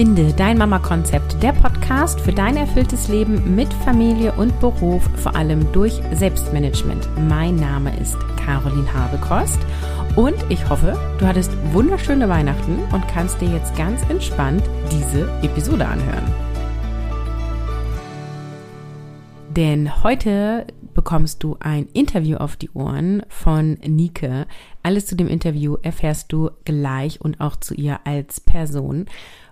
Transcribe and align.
Finde 0.00 0.32
dein 0.32 0.56
Mama-Konzept, 0.56 1.42
der 1.42 1.52
Podcast 1.52 2.22
für 2.22 2.32
dein 2.32 2.56
erfülltes 2.56 3.08
Leben 3.08 3.54
mit 3.54 3.70
Familie 3.70 4.32
und 4.32 4.58
Beruf, 4.58 5.02
vor 5.16 5.36
allem 5.36 5.70
durch 5.74 6.00
Selbstmanagement. 6.14 7.06
Mein 7.28 7.56
Name 7.56 7.94
ist 8.00 8.16
Caroline 8.38 8.90
Habekost 8.94 9.58
und 10.16 10.36
ich 10.48 10.66
hoffe, 10.70 10.98
du 11.18 11.26
hattest 11.26 11.52
wunderschöne 11.74 12.30
Weihnachten 12.30 12.78
und 12.94 13.06
kannst 13.08 13.42
dir 13.42 13.50
jetzt 13.50 13.76
ganz 13.76 14.00
entspannt 14.08 14.62
diese 14.90 15.30
Episode 15.42 15.86
anhören. 15.86 16.32
Denn 19.50 20.02
heute 20.02 20.66
bekommst 20.94 21.42
du 21.42 21.56
ein 21.60 21.88
Interview 21.92 22.38
auf 22.38 22.56
die 22.56 22.70
Ohren 22.70 23.22
von 23.28 23.78
Nike. 23.86 24.46
Alles 24.82 25.06
zu 25.06 25.14
dem 25.16 25.28
Interview 25.28 25.76
erfährst 25.82 26.32
du 26.32 26.50
gleich 26.64 27.20
und 27.20 27.40
auch 27.40 27.56
zu 27.56 27.74
ihr 27.74 28.00
als 28.04 28.40
Person. 28.40 29.06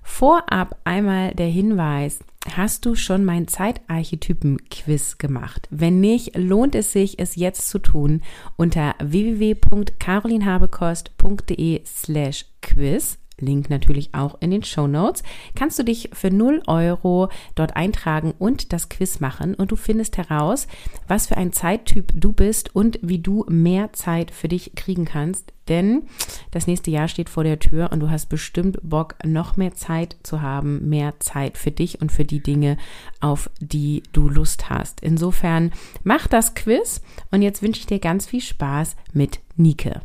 Vorab 0.08 0.76
einmal 0.82 1.32
der 1.34 1.46
Hinweis, 1.46 2.18
hast 2.52 2.84
du 2.86 2.96
schon 2.96 3.24
mein 3.24 3.46
Zeitarchetypen-Quiz 3.46 5.18
gemacht? 5.18 5.68
Wenn 5.70 6.00
nicht, 6.00 6.36
lohnt 6.36 6.74
es 6.74 6.90
sich, 6.90 7.20
es 7.20 7.36
jetzt 7.36 7.68
zu 7.68 7.78
tun 7.78 8.22
unter 8.56 8.96
www.carolinhabekost.de 8.98 11.82
slash 11.84 12.46
quiz 12.60 13.18
Link 13.40 13.70
natürlich 13.70 14.14
auch 14.14 14.36
in 14.40 14.50
den 14.50 14.62
Show 14.62 14.86
Notes, 14.86 15.22
kannst 15.54 15.78
du 15.78 15.82
dich 15.82 16.10
für 16.12 16.30
0 16.30 16.62
Euro 16.66 17.28
dort 17.54 17.76
eintragen 17.76 18.34
und 18.38 18.72
das 18.72 18.88
Quiz 18.88 19.20
machen 19.20 19.54
und 19.54 19.70
du 19.70 19.76
findest 19.76 20.18
heraus, 20.18 20.66
was 21.06 21.26
für 21.26 21.36
ein 21.36 21.52
Zeittyp 21.52 22.12
du 22.14 22.32
bist 22.32 22.74
und 22.74 22.98
wie 23.02 23.18
du 23.18 23.44
mehr 23.48 23.92
Zeit 23.92 24.30
für 24.30 24.48
dich 24.48 24.72
kriegen 24.74 25.04
kannst. 25.04 25.52
Denn 25.68 26.04
das 26.50 26.66
nächste 26.66 26.90
Jahr 26.90 27.08
steht 27.08 27.28
vor 27.28 27.44
der 27.44 27.58
Tür 27.58 27.90
und 27.92 28.00
du 28.00 28.10
hast 28.10 28.26
bestimmt 28.30 28.78
Bock, 28.82 29.16
noch 29.24 29.56
mehr 29.56 29.74
Zeit 29.74 30.16
zu 30.22 30.40
haben, 30.40 30.88
mehr 30.88 31.20
Zeit 31.20 31.58
für 31.58 31.70
dich 31.70 32.00
und 32.00 32.10
für 32.10 32.24
die 32.24 32.42
Dinge, 32.42 32.78
auf 33.20 33.50
die 33.60 34.02
du 34.12 34.28
Lust 34.28 34.70
hast. 34.70 35.00
Insofern 35.00 35.72
mach 36.02 36.26
das 36.26 36.54
Quiz 36.54 37.02
und 37.30 37.42
jetzt 37.42 37.62
wünsche 37.62 37.80
ich 37.80 37.86
dir 37.86 37.98
ganz 37.98 38.26
viel 38.26 38.40
Spaß 38.40 38.96
mit 39.12 39.40
Nike. 39.56 40.00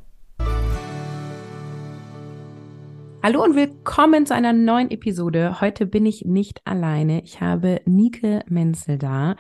Hallo 3.26 3.42
und 3.42 3.56
willkommen 3.56 4.26
zu 4.26 4.36
einer 4.36 4.52
neuen 4.52 4.92
Episode. 4.92 5.62
Heute 5.62 5.86
bin 5.86 6.06
ich 6.06 6.26
nicht 6.26 6.60
alleine. 6.66 7.24
Ich 7.24 7.40
habe 7.40 7.80
Nike 7.86 8.42
Menzel 8.50 8.98
da. 8.98 9.38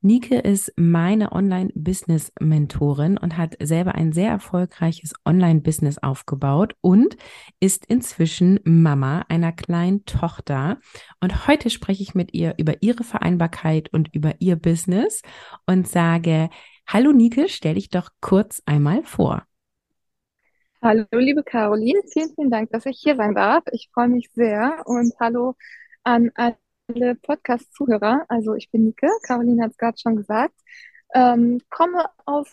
Nike 0.00 0.34
ist 0.34 0.72
meine 0.74 1.30
Online-Business-Mentorin 1.30 3.18
und 3.18 3.36
hat 3.38 3.54
selber 3.62 3.94
ein 3.94 4.10
sehr 4.12 4.30
erfolgreiches 4.30 5.12
Online-Business 5.24 5.98
aufgebaut 5.98 6.74
und 6.80 7.16
ist 7.60 7.86
inzwischen 7.86 8.58
Mama 8.64 9.24
einer 9.28 9.52
kleinen 9.52 10.04
Tochter. 10.06 10.80
Und 11.20 11.46
heute 11.46 11.70
spreche 11.70 12.02
ich 12.02 12.16
mit 12.16 12.34
ihr 12.34 12.54
über 12.58 12.82
ihre 12.82 13.04
Vereinbarkeit 13.04 13.92
und 13.92 14.12
über 14.12 14.34
ihr 14.40 14.56
Business 14.56 15.22
und 15.66 15.86
sage, 15.86 16.50
Hallo 16.88 17.12
Nike, 17.12 17.46
stell 17.46 17.74
dich 17.74 17.90
doch 17.90 18.10
kurz 18.20 18.60
einmal 18.66 19.04
vor. 19.04 19.44
Hallo, 20.82 21.04
liebe 21.12 21.42
Caroline, 21.42 22.00
vielen, 22.10 22.34
vielen 22.34 22.50
Dank, 22.50 22.70
dass 22.70 22.86
ich 22.86 22.98
hier 23.02 23.14
sein 23.14 23.34
darf. 23.34 23.64
Ich 23.72 23.90
freue 23.92 24.08
mich 24.08 24.30
sehr 24.32 24.82
und 24.86 25.12
hallo 25.20 25.54
an 26.04 26.30
alle 26.34 27.14
Podcast-Zuhörer. 27.16 28.24
Also 28.28 28.54
ich 28.54 28.70
bin 28.70 28.84
Nike, 28.86 29.08
Caroline 29.22 29.62
hat 29.62 29.72
es 29.72 29.76
gerade 29.76 29.98
schon 29.98 30.16
gesagt, 30.16 30.54
ähm, 31.14 31.60
komme 31.68 32.06
aus 32.24 32.48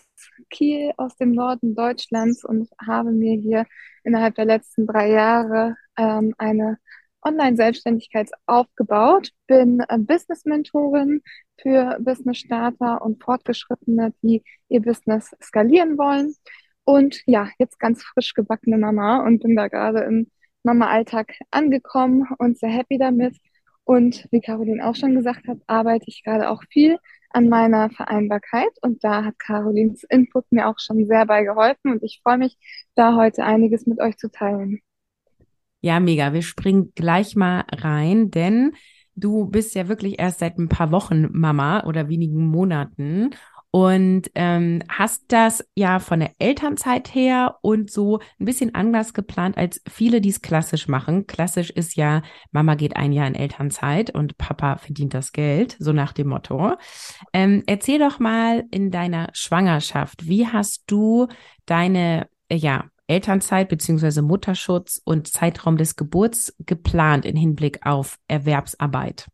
Kiel, 0.50 0.92
aus 0.98 1.16
dem 1.16 1.32
Norden 1.32 1.74
Deutschlands 1.74 2.44
und 2.44 2.68
habe 2.86 3.12
mir 3.12 3.34
hier 3.40 3.64
innerhalb 4.04 4.34
der 4.34 4.44
letzten 4.44 4.86
drei 4.86 5.10
Jahre 5.10 5.76
ähm, 5.96 6.34
eine 6.36 6.76
Online-Selbstständigkeit 7.22 8.30
aufgebaut, 8.44 9.30
bin 9.46 9.80
äh, 9.88 9.96
Business-Mentorin 9.98 11.22
für 11.62 11.96
Business-Starter 12.00 13.00
und 13.00 13.22
Fortgeschrittene, 13.24 14.12
die 14.22 14.44
ihr 14.68 14.82
Business 14.82 15.34
skalieren 15.42 15.96
wollen. 15.96 16.34
Und 16.88 17.20
ja, 17.26 17.50
jetzt 17.58 17.78
ganz 17.78 18.02
frisch 18.02 18.32
gebackene 18.32 18.78
Mama 18.78 19.22
und 19.22 19.42
bin 19.42 19.54
da 19.54 19.68
gerade 19.68 20.04
im 20.04 20.30
Mama-Alltag 20.62 21.34
angekommen 21.50 22.26
und 22.38 22.58
sehr 22.58 22.70
happy 22.70 22.96
damit. 22.96 23.36
Und 23.84 24.26
wie 24.30 24.40
Caroline 24.40 24.82
auch 24.88 24.96
schon 24.96 25.14
gesagt 25.14 25.48
hat, 25.48 25.58
arbeite 25.66 26.06
ich 26.08 26.24
gerade 26.24 26.48
auch 26.48 26.62
viel 26.70 26.96
an 27.28 27.50
meiner 27.50 27.90
Vereinbarkeit 27.90 28.70
und 28.80 29.04
da 29.04 29.22
hat 29.22 29.38
Carolins 29.38 30.02
Input 30.04 30.50
mir 30.50 30.66
auch 30.66 30.78
schon 30.78 31.06
sehr 31.06 31.26
bei 31.26 31.44
geholfen 31.44 31.92
und 31.92 32.02
ich 32.02 32.20
freue 32.22 32.38
mich, 32.38 32.56
da 32.94 33.16
heute 33.16 33.44
einiges 33.44 33.84
mit 33.84 34.00
euch 34.00 34.16
zu 34.16 34.30
teilen. 34.30 34.80
Ja, 35.82 36.00
mega. 36.00 36.32
Wir 36.32 36.40
springen 36.40 36.92
gleich 36.94 37.36
mal 37.36 37.64
rein, 37.70 38.30
denn 38.30 38.72
du 39.14 39.44
bist 39.44 39.74
ja 39.74 39.88
wirklich 39.88 40.18
erst 40.18 40.38
seit 40.38 40.56
ein 40.56 40.70
paar 40.70 40.90
Wochen 40.90 41.28
Mama 41.32 41.84
oder 41.84 42.08
wenigen 42.08 42.46
Monaten 42.46 43.34
und 43.70 44.30
ähm, 44.34 44.82
hast 44.88 45.24
das 45.28 45.64
ja 45.74 45.98
von 45.98 46.20
der 46.20 46.32
Elternzeit 46.38 47.14
her 47.14 47.58
und 47.60 47.90
so 47.90 48.18
ein 48.40 48.46
bisschen 48.46 48.74
anders 48.74 49.12
geplant 49.12 49.58
als 49.58 49.82
viele, 49.88 50.20
die 50.20 50.30
es 50.30 50.40
klassisch 50.40 50.88
machen. 50.88 51.26
Klassisch 51.26 51.70
ist 51.70 51.94
ja, 51.96 52.22
Mama 52.50 52.76
geht 52.76 52.96
ein 52.96 53.12
Jahr 53.12 53.26
in 53.26 53.34
Elternzeit 53.34 54.14
und 54.14 54.38
Papa 54.38 54.76
verdient 54.76 55.12
das 55.12 55.32
Geld, 55.32 55.76
so 55.78 55.92
nach 55.92 56.12
dem 56.12 56.28
Motto. 56.28 56.76
Ähm, 57.34 57.62
erzähl 57.66 57.98
doch 57.98 58.18
mal 58.18 58.64
in 58.70 58.90
deiner 58.90 59.28
Schwangerschaft, 59.34 60.26
wie 60.26 60.46
hast 60.46 60.84
du 60.86 61.28
deine, 61.66 62.28
äh, 62.48 62.56
ja, 62.56 62.84
Elternzeit 63.06 63.70
beziehungsweise 63.70 64.20
Mutterschutz 64.20 65.00
und 65.02 65.28
Zeitraum 65.28 65.78
des 65.78 65.96
Geburts 65.96 66.54
geplant 66.58 67.24
in 67.24 67.36
Hinblick 67.36 67.86
auf 67.86 68.18
Erwerbsarbeit? 68.28 69.28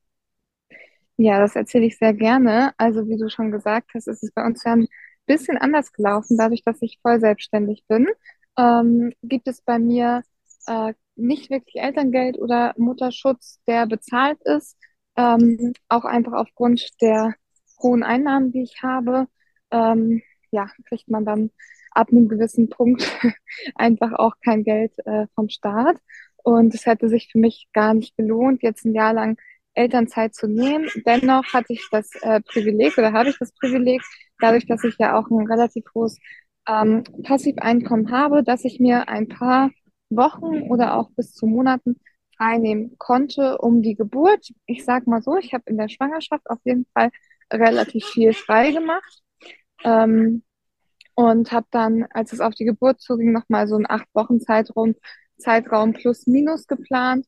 Ja, 1.16 1.38
das 1.41 1.54
erzähle 1.56 1.86
ich 1.86 1.98
sehr 1.98 2.12
gerne. 2.14 2.72
Also 2.76 3.06
wie 3.08 3.16
du 3.16 3.28
schon 3.30 3.52
gesagt 3.52 3.91
hast, 3.94 4.08
ist 4.08 4.22
es 4.22 4.32
bei 4.32 4.44
uns 4.44 4.64
ja 4.64 4.72
ein 4.72 4.88
bisschen 5.26 5.56
anders 5.58 5.92
gelaufen. 5.92 6.36
Dadurch, 6.36 6.62
dass 6.64 6.82
ich 6.82 6.98
voll 7.02 7.20
selbstständig 7.20 7.84
bin, 7.88 8.08
ähm, 8.58 9.12
gibt 9.22 9.47
es 9.48 9.60
bei 9.62 9.78
mir 9.78 10.22
äh, 10.66 10.92
nicht 11.16 11.50
wirklich 11.50 11.76
Elterngeld 11.82 12.38
oder 12.38 12.75
Mutterschutz, 12.76 13.60
der 13.66 13.86
bezahlt 13.86 14.41
ist. 14.42 14.76
Ähm, 15.16 15.72
auch 15.88 16.04
einfach 16.04 16.32
aufgrund 16.32 17.00
der 17.00 17.34
hohen 17.81 18.02
Einnahmen, 18.02 18.50
die 18.52 18.62
ich 18.62 18.82
habe, 18.82 19.28
ähm, 19.70 20.22
ja, 20.50 20.69
kriegt 20.88 21.08
man 21.08 21.25
dann 21.25 21.50
ab 21.92 22.08
einem 22.10 22.28
gewissen 22.28 22.69
Punkt 22.70 23.02
einfach 23.76 24.12
auch 24.14 24.34
kein 24.44 24.64
Geld 24.64 24.92
äh, 25.06 25.26
vom 25.34 25.48
Staat. 25.48 25.98
Und 26.42 26.75
es 26.75 26.86
hätte 26.86 27.08
sich 27.08 27.28
für 27.31 27.38
mich 27.38 27.69
gar 27.72 27.94
nicht 27.94 28.16
gelohnt, 28.16 28.62
jetzt 28.62 28.84
ein 28.84 28.94
Jahr 28.94 29.14
lang 29.14 29.38
Elternzeit 29.74 30.34
zu 30.34 30.46
nehmen. 30.46 30.88
Dennoch 31.06 31.52
hatte 31.52 31.72
ich 31.72 31.86
das 31.90 32.10
äh, 32.22 32.40
Privileg 32.40 32.96
oder 32.98 33.12
habe 33.12 33.30
ich 33.30 33.38
das 33.38 33.52
Privileg, 33.52 34.02
dadurch, 34.40 34.66
dass 34.66 34.84
ich 34.84 34.96
ja 34.98 35.18
auch 35.18 35.28
ein 35.30 35.46
relativ 35.46 35.84
hohes 35.94 36.18
ähm, 36.68 37.04
Passiveinkommen 37.22 38.10
habe, 38.10 38.42
dass 38.42 38.64
ich 38.64 38.80
mir 38.80 39.08
ein 39.08 39.28
paar 39.28 39.70
Wochen 40.10 40.62
oder 40.70 40.96
auch 40.96 41.10
bis 41.16 41.32
zu 41.32 41.46
Monaten 41.46 41.96
freinehmen 42.36 42.96
konnte 42.98 43.58
um 43.58 43.82
die 43.82 43.94
Geburt. 43.94 44.48
Ich 44.66 44.84
sage 44.84 45.08
mal 45.08 45.22
so, 45.22 45.36
ich 45.36 45.54
habe 45.54 45.64
in 45.66 45.78
der 45.78 45.88
Schwangerschaft 45.88 46.48
auf 46.50 46.58
jeden 46.64 46.86
Fall 46.92 47.10
relativ 47.52 48.04
viel 48.06 48.32
frei 48.32 48.72
gemacht 48.72 49.22
ähm, 49.84 50.42
und 51.14 51.52
habe 51.52 51.66
dann, 51.70 52.06
als 52.10 52.32
es 52.32 52.40
auf 52.40 52.54
die 52.54 52.64
Geburt 52.64 53.00
zuging, 53.00 53.32
nochmal 53.32 53.68
so 53.68 53.76
einen 53.76 53.88
acht 53.88 54.08
Wochen 54.14 54.40
Zeitraum, 54.40 54.94
Zeitraum 55.38 55.92
plus 55.92 56.26
minus 56.26 56.66
geplant. 56.66 57.26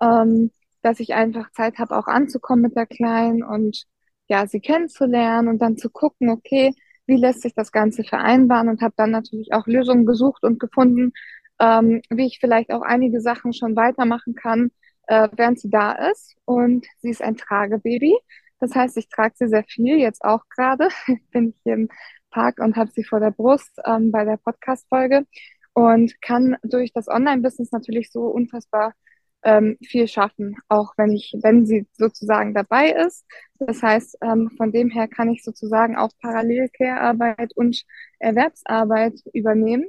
Ähm, 0.00 0.50
dass 0.82 1.00
ich 1.00 1.14
einfach 1.14 1.50
Zeit 1.52 1.78
habe, 1.78 1.96
auch 1.96 2.06
anzukommen 2.06 2.62
mit 2.62 2.76
der 2.76 2.86
Kleinen 2.86 3.42
und 3.42 3.84
ja, 4.28 4.46
sie 4.46 4.60
kennenzulernen 4.60 5.48
und 5.48 5.60
dann 5.60 5.76
zu 5.76 5.90
gucken, 5.90 6.30
okay, 6.30 6.72
wie 7.06 7.16
lässt 7.16 7.42
sich 7.42 7.54
das 7.54 7.72
Ganze 7.72 8.04
vereinbaren 8.04 8.68
und 8.68 8.82
habe 8.82 8.94
dann 8.96 9.10
natürlich 9.10 9.52
auch 9.52 9.66
Lösungen 9.66 10.06
gesucht 10.06 10.44
und 10.44 10.60
gefunden, 10.60 11.12
ähm, 11.58 12.02
wie 12.10 12.26
ich 12.26 12.38
vielleicht 12.38 12.70
auch 12.70 12.82
einige 12.82 13.20
Sachen 13.20 13.52
schon 13.52 13.76
weitermachen 13.76 14.34
kann, 14.34 14.70
äh, 15.06 15.28
während 15.32 15.58
sie 15.58 15.70
da 15.70 15.92
ist. 15.92 16.36
Und 16.44 16.86
sie 16.98 17.10
ist 17.10 17.22
ein 17.22 17.36
Tragebaby. 17.36 18.14
Das 18.60 18.74
heißt, 18.74 18.96
ich 18.98 19.08
trage 19.08 19.34
sie 19.36 19.48
sehr 19.48 19.64
viel, 19.64 19.98
jetzt 19.98 20.22
auch 20.22 20.42
gerade. 20.54 20.88
Bin 21.32 21.50
ich 21.50 21.56
hier 21.64 21.74
im 21.74 21.88
Park 22.30 22.58
und 22.58 22.76
habe 22.76 22.90
sie 22.90 23.04
vor 23.04 23.20
der 23.20 23.30
Brust 23.30 23.80
ähm, 23.86 24.12
bei 24.12 24.24
der 24.24 24.36
Podcast-Folge 24.36 25.26
und 25.72 26.20
kann 26.20 26.56
durch 26.62 26.92
das 26.92 27.08
Online-Business 27.08 27.72
natürlich 27.72 28.12
so 28.12 28.24
unfassbar 28.24 28.94
ähm, 29.42 29.76
viel 29.82 30.08
schaffen, 30.08 30.56
auch 30.68 30.92
wenn 30.96 31.12
ich, 31.12 31.34
wenn 31.42 31.66
sie 31.66 31.86
sozusagen 31.92 32.54
dabei 32.54 32.90
ist. 32.90 33.24
Das 33.58 33.82
heißt, 33.82 34.18
ähm, 34.22 34.50
von 34.56 34.72
dem 34.72 34.90
her 34.90 35.08
kann 35.08 35.30
ich 35.30 35.44
sozusagen 35.44 35.96
auch 35.96 36.10
parallel 36.20 36.68
Care-Arbeit 36.76 37.52
und 37.54 37.82
Erwerbsarbeit 38.18 39.14
übernehmen. 39.32 39.86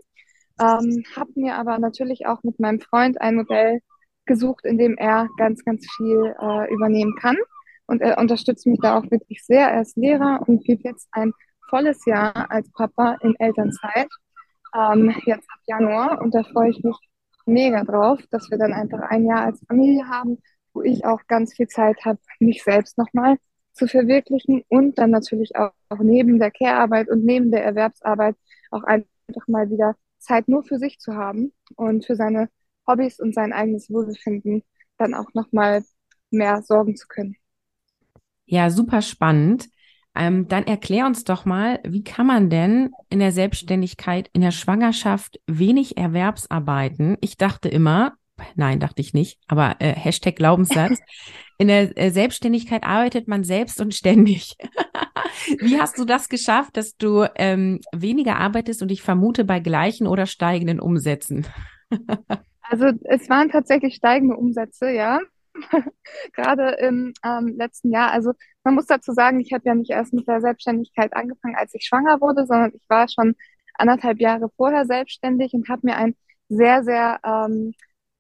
Ähm, 0.60 1.04
habe 1.16 1.32
mir 1.36 1.56
aber 1.56 1.80
natürlich 1.80 2.26
auch 2.26 2.44
mit 2.44 2.60
meinem 2.60 2.82
Freund 2.82 3.20
ein 3.22 3.36
Modell 3.36 3.80
gesucht, 4.26 4.66
in 4.66 4.78
dem 4.78 4.98
er 4.98 5.28
ganz, 5.38 5.64
ganz 5.64 5.88
viel 5.98 6.36
äh, 6.40 6.74
übernehmen 6.74 7.16
kann. 7.20 7.38
Und 7.88 8.02
er 8.02 8.20
unterstützt 8.20 8.68
mich 8.68 8.80
da 8.82 8.98
auch 8.98 9.10
wirklich 9.10 9.44
sehr. 9.44 9.68
Er 9.70 9.82
ist 9.82 9.98
Lehrer 9.98 10.42
und 10.48 10.64
geht 10.64 10.84
jetzt 10.84 11.08
ein 11.12 11.34
volles 11.70 12.06
Jahr 12.06 12.52
als 12.52 12.72
Papa 12.72 13.18
in 13.22 13.36
Elternzeit, 13.40 14.08
ähm, 14.76 15.16
jetzt 15.26 15.50
ab 15.50 15.60
Januar. 15.66 16.22
Und 16.22 16.36
da 16.36 16.44
freue 16.44 16.70
ich 16.70 16.84
mich 16.84 16.96
mega 17.50 17.84
drauf, 17.84 18.22
dass 18.32 18.50
wir 18.50 18.58
dann 18.58 18.74
einfach 18.74 19.00
ein 19.02 19.26
Jahr 19.26 19.42
als 19.42 19.64
Familie 19.68 20.08
haben, 20.08 20.38
wo 20.74 20.82
ich 20.82 21.06
auch 21.06 21.22
ganz 21.28 21.54
viel 21.54 21.68
Zeit 21.68 22.06
habe, 22.06 22.20
mich 22.40 22.64
selbst 22.64 22.98
nochmal 22.98 23.38
zu 23.74 23.88
verwirklichen 23.88 24.64
und 24.68 24.98
dann 24.98 25.12
natürlich 25.12 25.56
auch, 25.56 25.72
auch 25.90 26.00
neben 26.00 26.40
der 26.40 26.52
Care-Arbeit 26.52 27.10
und 27.10 27.26
neben 27.26 27.52
der 27.52 27.64
Erwerbsarbeit 27.64 28.36
auch 28.72 28.84
einfach 28.84 29.48
mal 29.48 29.70
wieder 29.70 29.96
Zeit 30.20 30.48
nur 30.48 30.64
für 30.64 30.80
sich 30.80 31.00
zu 31.00 31.16
haben 31.16 31.54
und 31.76 32.06
für 32.06 32.16
seine 32.16 32.50
Hobbys 32.88 33.20
und 33.20 33.34
sein 33.34 33.54
eigenes 33.54 33.90
Wohlbefinden 33.90 34.64
dann 34.98 35.14
auch 35.14 35.34
nochmal 35.34 35.84
mehr 36.30 36.62
sorgen 36.62 36.96
zu 36.96 37.08
können. 37.08 37.36
Ja, 38.46 38.70
super 38.70 39.02
spannend. 39.02 39.70
Ähm, 40.20 40.50
dann 40.50 40.68
erklär 40.68 41.06
uns 41.06 41.24
doch 41.24 41.46
mal, 41.46 41.80
wie 41.88 42.04
kann 42.04 42.28
man 42.28 42.50
denn 42.50 42.92
in 43.10 43.20
der 43.20 43.32
Selbstständigkeit, 43.32 44.30
in 44.34 44.42
der 44.42 44.52
Schwangerschaft 44.52 45.40
wenig 45.48 45.98
Erwerbsarbeiten? 45.98 47.18
Ich 47.22 47.38
dachte 47.38 47.70
immer, 47.70 48.18
nein, 48.56 48.82
dachte 48.82 49.02
ich 49.02 49.14
nicht, 49.14 49.40
aber 49.48 49.78
äh, 49.80 49.94
Hashtag 49.94 50.36
Glaubenssatz. 50.36 51.00
In 51.62 51.68
der 51.68 51.98
äh, 51.98 52.10
Selbstständigkeit 52.10 52.86
arbeitet 52.86 53.28
man 53.28 53.44
selbst 53.44 53.82
und 53.82 53.94
ständig. 53.94 54.56
Wie 55.60 55.78
hast 55.78 56.00
du 56.00 56.06
das 56.06 56.30
geschafft, 56.30 56.78
dass 56.78 56.96
du 56.96 57.26
ähm, 57.36 57.82
weniger 57.92 58.38
arbeitest 58.38 58.82
und 58.82 58.92
ich 58.94 59.02
vermute 59.02 59.44
bei 59.44 59.60
gleichen 59.60 60.08
oder 60.08 60.26
steigenden 60.26 60.80
Umsätzen? 60.80 61.46
also 62.62 62.92
es 63.04 63.30
waren 63.30 63.50
tatsächlich 63.50 63.96
steigende 63.96 64.38
Umsätze, 64.38 64.90
ja. 64.90 65.20
Gerade 66.34 66.72
im 66.80 67.14
ähm, 67.24 67.56
letzten 67.58 67.92
Jahr. 67.92 68.12
Also 68.12 68.34
man 68.64 68.76
muss 68.76 68.86
dazu 68.86 69.14
sagen, 69.14 69.40
ich 69.40 69.54
habe 69.54 69.64
ja 69.66 69.76
nicht 69.76 69.92
erst 69.92 70.14
mit 70.14 70.28
der 70.28 70.42
Selbstständigkeit 70.42 71.14
angefangen, 71.14 71.56
als 71.56 71.74
ich 71.74 71.86
schwanger 71.86 72.22
wurde, 72.22 72.46
sondern 72.46 72.72
ich 72.74 72.86
war 72.90 73.08
schon 73.08 73.36
anderthalb 73.76 74.20
Jahre 74.20 74.50
vorher 74.58 74.86
selbstständig 74.86 75.54
und 75.54 75.70
habe 75.70 75.82
mir 75.86 75.96
ein 75.98 76.16
sehr, 76.50 76.84
sehr 76.84 77.20
ähm, 77.24 77.74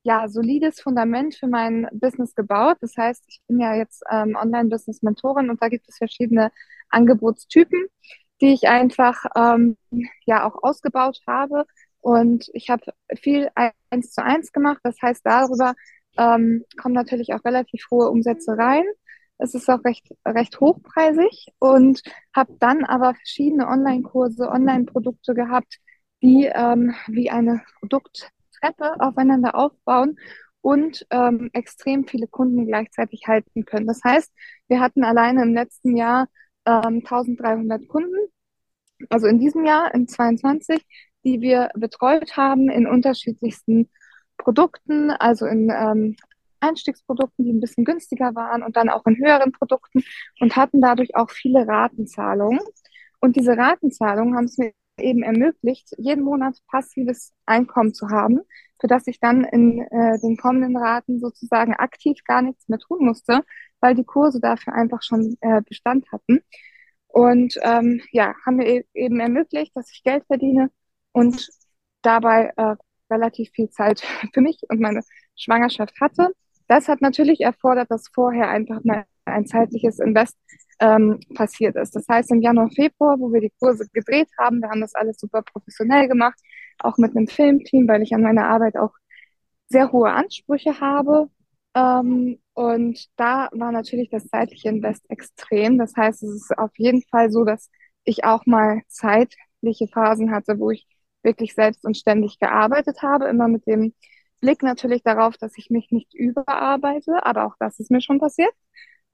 ja, 0.04 0.28
solides 0.30 0.82
Fundament 0.82 1.36
für 1.36 1.48
mein 1.48 1.88
Business 1.92 2.34
gebaut. 2.36 2.78
Das 2.82 2.96
heißt, 2.98 3.24
ich 3.28 3.42
bin 3.48 3.60
ja 3.60 3.76
jetzt 3.76 4.04
ähm, 4.10 4.36
Online-Business-Mentorin 4.36 5.50
und 5.50 5.62
da 5.62 5.68
gibt 5.68 5.88
es 5.90 5.98
verschiedene 5.98 6.52
Angebotstypen, 6.90 7.88
die 8.42 8.54
ich 8.54 8.68
einfach 8.68 9.26
ähm, 9.36 9.78
ja 10.26 10.48
auch 10.48 10.64
ausgebaut 10.64 11.20
habe. 11.28 11.66
Und 12.02 12.50
ich 12.54 12.70
habe 12.70 12.94
viel 13.20 13.50
eins 13.56 14.12
zu 14.12 14.24
eins 14.24 14.52
gemacht. 14.54 14.80
Das 14.84 15.02
heißt, 15.02 15.26
darüber 15.26 15.74
ähm, 16.18 16.66
kommen 16.82 16.96
natürlich 16.96 17.34
auch 17.34 17.44
relativ 17.46 17.86
hohe 17.92 18.10
Umsätze 18.10 18.58
rein. 18.58 18.84
Es 19.38 19.56
ist 19.56 19.70
auch 19.70 19.84
recht, 19.86 20.06
recht 20.26 20.60
hochpreisig 20.60 21.48
und 21.60 22.02
habe 22.36 22.56
dann 22.60 22.84
aber 22.84 23.16
verschiedene 23.16 23.68
Online-Kurse, 23.68 24.50
Online-Produkte 24.50 25.34
gehabt, 25.34 25.78
die 26.22 26.50
ähm, 26.54 26.94
wie 27.08 27.30
eine 27.30 27.62
Produkttreppe 27.80 29.00
aufeinander 29.00 29.56
aufbauen 29.56 30.18
und 30.62 31.06
ähm, 31.10 31.50
extrem 31.54 32.06
viele 32.06 32.28
Kunden 32.28 32.68
gleichzeitig 32.68 33.28
halten 33.28 33.66
können. 33.66 33.88
Das 33.88 34.04
heißt, 34.04 34.32
wir 34.68 34.82
hatten 34.82 35.04
alleine 35.06 35.44
im 35.44 35.54
letzten 35.54 35.96
Jahr 35.96 36.28
ähm, 36.66 37.02
1300 37.06 37.88
Kunden, 37.88 38.18
also 39.10 39.28
in 39.28 39.40
diesem 39.40 39.66
Jahr, 39.66 39.94
in 39.94 40.08
22, 40.08 40.86
die 41.24 41.42
wir 41.42 41.70
betreut 41.76 42.36
haben 42.38 42.70
in 42.70 42.88
unterschiedlichsten 42.88 43.90
Produkten, 44.40 45.12
also 45.12 45.46
in 45.46 45.70
ähm, 45.70 46.16
Einstiegsprodukten, 46.60 47.46
die 47.46 47.54
ein 47.54 47.60
bisschen 47.60 47.86
günstiger 47.86 48.34
waren 48.36 48.64
und 48.64 48.76
dann 48.76 48.90
auch 48.90 49.06
in 49.06 49.18
höheren 49.18 49.52
Produkten 49.52 50.04
und 50.40 50.56
hatten 50.56 50.82
dadurch 50.82 51.16
auch 51.16 51.30
viele 51.30 51.68
Ratenzahlungen. 51.68 52.60
Und 53.20 53.36
diese 53.36 53.56
Ratenzahlungen 53.58 54.36
haben 54.36 54.46
es 54.46 54.58
mir 54.58 54.72
eben 54.98 55.24
ermöglicht, 55.24 55.94
jeden 55.98 56.24
Monat 56.24 56.58
passives 56.68 57.34
Einkommen 57.46 57.94
zu 57.94 58.10
haben, 58.10 58.40
für 58.80 58.88
das 58.88 59.08
ich 59.08 59.20
dann 59.20 59.44
in 59.44 59.82
äh, 59.82 60.20
den 60.20 60.38
kommenden 60.38 60.78
Raten 60.78 61.20
sozusagen 61.20 61.74
aktiv 61.74 62.20
gar 62.26 62.42
nichts 62.42 62.68
mehr 62.68 62.80
tun 62.80 63.06
musste, 63.06 63.44
weil 63.80 63.96
die 63.96 64.04
Kurse 64.04 64.40
dafür 64.40 64.74
einfach 64.74 65.02
schon 65.04 65.38
äh, 65.42 65.62
Bestand 65.62 66.12
hatten. 66.12 66.42
Und 67.08 67.58
ähm, 67.64 68.02
ja, 68.12 68.36
haben 68.46 68.58
mir 68.58 68.68
e-, 68.68 68.86
eben 68.94 69.20
ermöglicht, 69.20 69.76
dass 69.76 69.92
ich 69.92 70.04
Geld 70.04 70.26
verdiene 70.28 70.72
und 71.12 71.50
dabei 72.02 72.54
äh, 72.56 72.76
relativ 73.10 73.50
viel 73.52 73.70
Zeit 73.70 74.02
für 74.34 74.42
mich 74.42 74.62
und 74.70 74.80
meine 74.80 75.02
Schwangerschaft 75.36 76.00
hatte. 76.02 76.30
Das 76.68 76.88
hat 76.88 77.02
natürlich 77.02 77.42
erfordert, 77.42 77.90
dass 77.90 78.10
vorher 78.14 78.50
einfach 78.50 78.84
mal 78.84 79.06
ein 79.26 79.46
zeitliches 79.46 80.00
Invest 80.00 80.38
ähm, 80.80 81.20
passiert 81.36 81.76
ist. 81.76 81.96
Das 81.96 82.08
heißt, 82.08 82.32
im 82.32 82.42
Januar, 82.42 82.70
Februar, 82.70 83.20
wo 83.20 83.32
wir 83.34 83.42
die 83.42 83.54
Kurse 83.60 83.88
gedreht 83.92 84.30
haben, 84.38 84.62
wir 84.62 84.70
haben 84.70 84.82
das 84.82 84.96
alles 84.96 85.18
super 85.20 85.42
professionell 85.42 86.08
gemacht, 86.08 86.40
auch 86.80 86.98
mit 86.98 87.16
einem 87.16 87.28
Filmteam, 87.28 87.88
weil 87.88 88.02
ich 88.02 88.14
an 88.14 88.22
meiner 88.22 88.48
Arbeit 88.48 88.78
auch 88.78 88.94
sehr 89.68 89.92
hohe 89.92 90.12
Ansprüche 90.12 90.80
habe. 90.80 91.30
Ähm, 91.76 92.40
und 92.54 93.08
da 93.18 93.50
war 93.52 93.72
natürlich 93.72 94.10
das 94.10 94.28
zeitliche 94.28 94.70
Invest 94.70 95.10
extrem. 95.10 95.78
Das 95.78 95.96
heißt, 95.96 96.24
es 96.24 96.30
ist 96.36 96.58
auf 96.58 96.72
jeden 96.78 97.04
Fall 97.04 97.32
so, 97.32 97.46
dass 97.46 97.70
ich 98.04 98.24
auch 98.26 98.46
mal 98.46 98.82
zeitliche 98.88 99.88
Phasen 99.88 100.32
hatte, 100.32 100.60
wo 100.60 100.72
ich 100.72 100.88
wirklich 101.24 101.54
selbst 101.54 101.86
und 101.86 101.98
ständig 101.98 102.40
gearbeitet 102.40 103.02
habe, 103.02 103.28
immer 103.28 103.48
mit 103.48 103.68
dem 103.68 103.94
Blick 104.42 104.64
natürlich 104.64 105.04
darauf, 105.04 105.38
dass 105.38 105.58
ich 105.58 105.70
mich 105.70 105.92
nicht 105.92 106.14
überarbeite, 106.14 107.26
aber 107.26 107.46
auch 107.46 107.56
das 107.60 107.80
ist 107.80 107.92
mir 107.92 108.02
schon 108.02 108.20
passiert. 108.20 108.54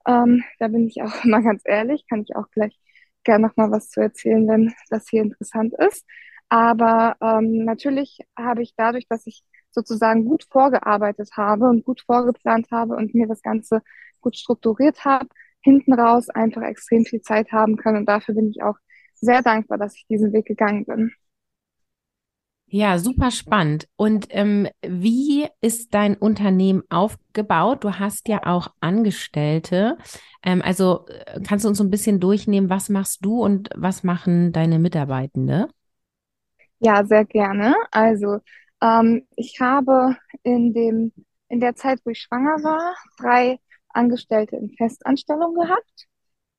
Ähm, 0.06 0.44
da 0.58 0.68
bin 0.68 0.86
ich 0.86 1.02
auch 1.02 1.12
immer 1.24 1.42
ganz 1.42 1.62
ehrlich, 1.64 2.06
kann 2.08 2.22
ich 2.22 2.36
auch 2.36 2.50
gleich 2.50 2.78
gerne 3.24 3.48
noch 3.48 3.56
mal 3.56 3.70
was 3.70 3.90
zu 3.90 4.00
erzählen, 4.00 4.46
wenn 4.48 4.72
das 4.90 5.08
hier 5.08 5.22
interessant 5.22 5.74
ist. 5.78 6.06
Aber 6.48 7.16
ähm, 7.20 7.64
natürlich 7.64 8.18
habe 8.38 8.62
ich 8.62 8.74
dadurch, 8.76 9.06
dass 9.08 9.26
ich 9.26 9.42
sozusagen 9.72 10.24
gut 10.24 10.44
vorgearbeitet 10.50 11.30
habe 11.36 11.68
und 11.68 11.84
gut 11.84 12.02
vorgeplant 12.02 12.68
habe 12.70 12.94
und 12.96 13.14
mir 13.14 13.26
das 13.26 13.42
Ganze 13.42 13.82
gut 14.20 14.36
strukturiert 14.36 15.04
habe, 15.04 15.28
hinten 15.60 15.92
raus 15.92 16.30
einfach 16.30 16.62
extrem 16.62 17.04
viel 17.04 17.20
Zeit 17.20 17.52
haben 17.52 17.76
können. 17.76 17.98
Und 17.98 18.06
dafür 18.06 18.34
bin 18.34 18.48
ich 18.48 18.62
auch 18.62 18.76
sehr 19.14 19.42
dankbar, 19.42 19.78
dass 19.78 19.96
ich 19.96 20.06
diesen 20.08 20.32
Weg 20.32 20.46
gegangen 20.46 20.84
bin. 20.86 21.12
Ja, 22.76 22.98
super 22.98 23.30
spannend. 23.30 23.88
Und 23.96 24.26
ähm, 24.28 24.68
wie 24.86 25.46
ist 25.62 25.94
dein 25.94 26.14
Unternehmen 26.14 26.82
aufgebaut? 26.90 27.82
Du 27.84 27.92
hast 27.98 28.28
ja 28.28 28.44
auch 28.44 28.68
Angestellte. 28.80 29.96
Ähm, 30.42 30.60
also 30.60 31.06
äh, 31.08 31.40
kannst 31.40 31.64
du 31.64 31.70
uns 31.70 31.78
so 31.78 31.84
ein 31.84 31.90
bisschen 31.90 32.20
durchnehmen, 32.20 32.68
was 32.68 32.90
machst 32.90 33.24
du 33.24 33.42
und 33.42 33.70
was 33.74 34.04
machen 34.04 34.52
deine 34.52 34.78
Mitarbeitende? 34.78 35.68
Ja, 36.78 37.02
sehr 37.06 37.24
gerne. 37.24 37.74
Also 37.92 38.40
ähm, 38.82 39.26
ich 39.36 39.58
habe 39.58 40.14
in 40.42 40.74
dem, 40.74 41.12
in 41.48 41.60
der 41.60 41.76
Zeit, 41.76 42.00
wo 42.04 42.10
ich 42.10 42.18
schwanger 42.18 42.62
war, 42.62 42.94
drei 43.18 43.58
Angestellte 43.88 44.56
in 44.56 44.68
Festanstellung 44.76 45.54
gehabt 45.54 46.08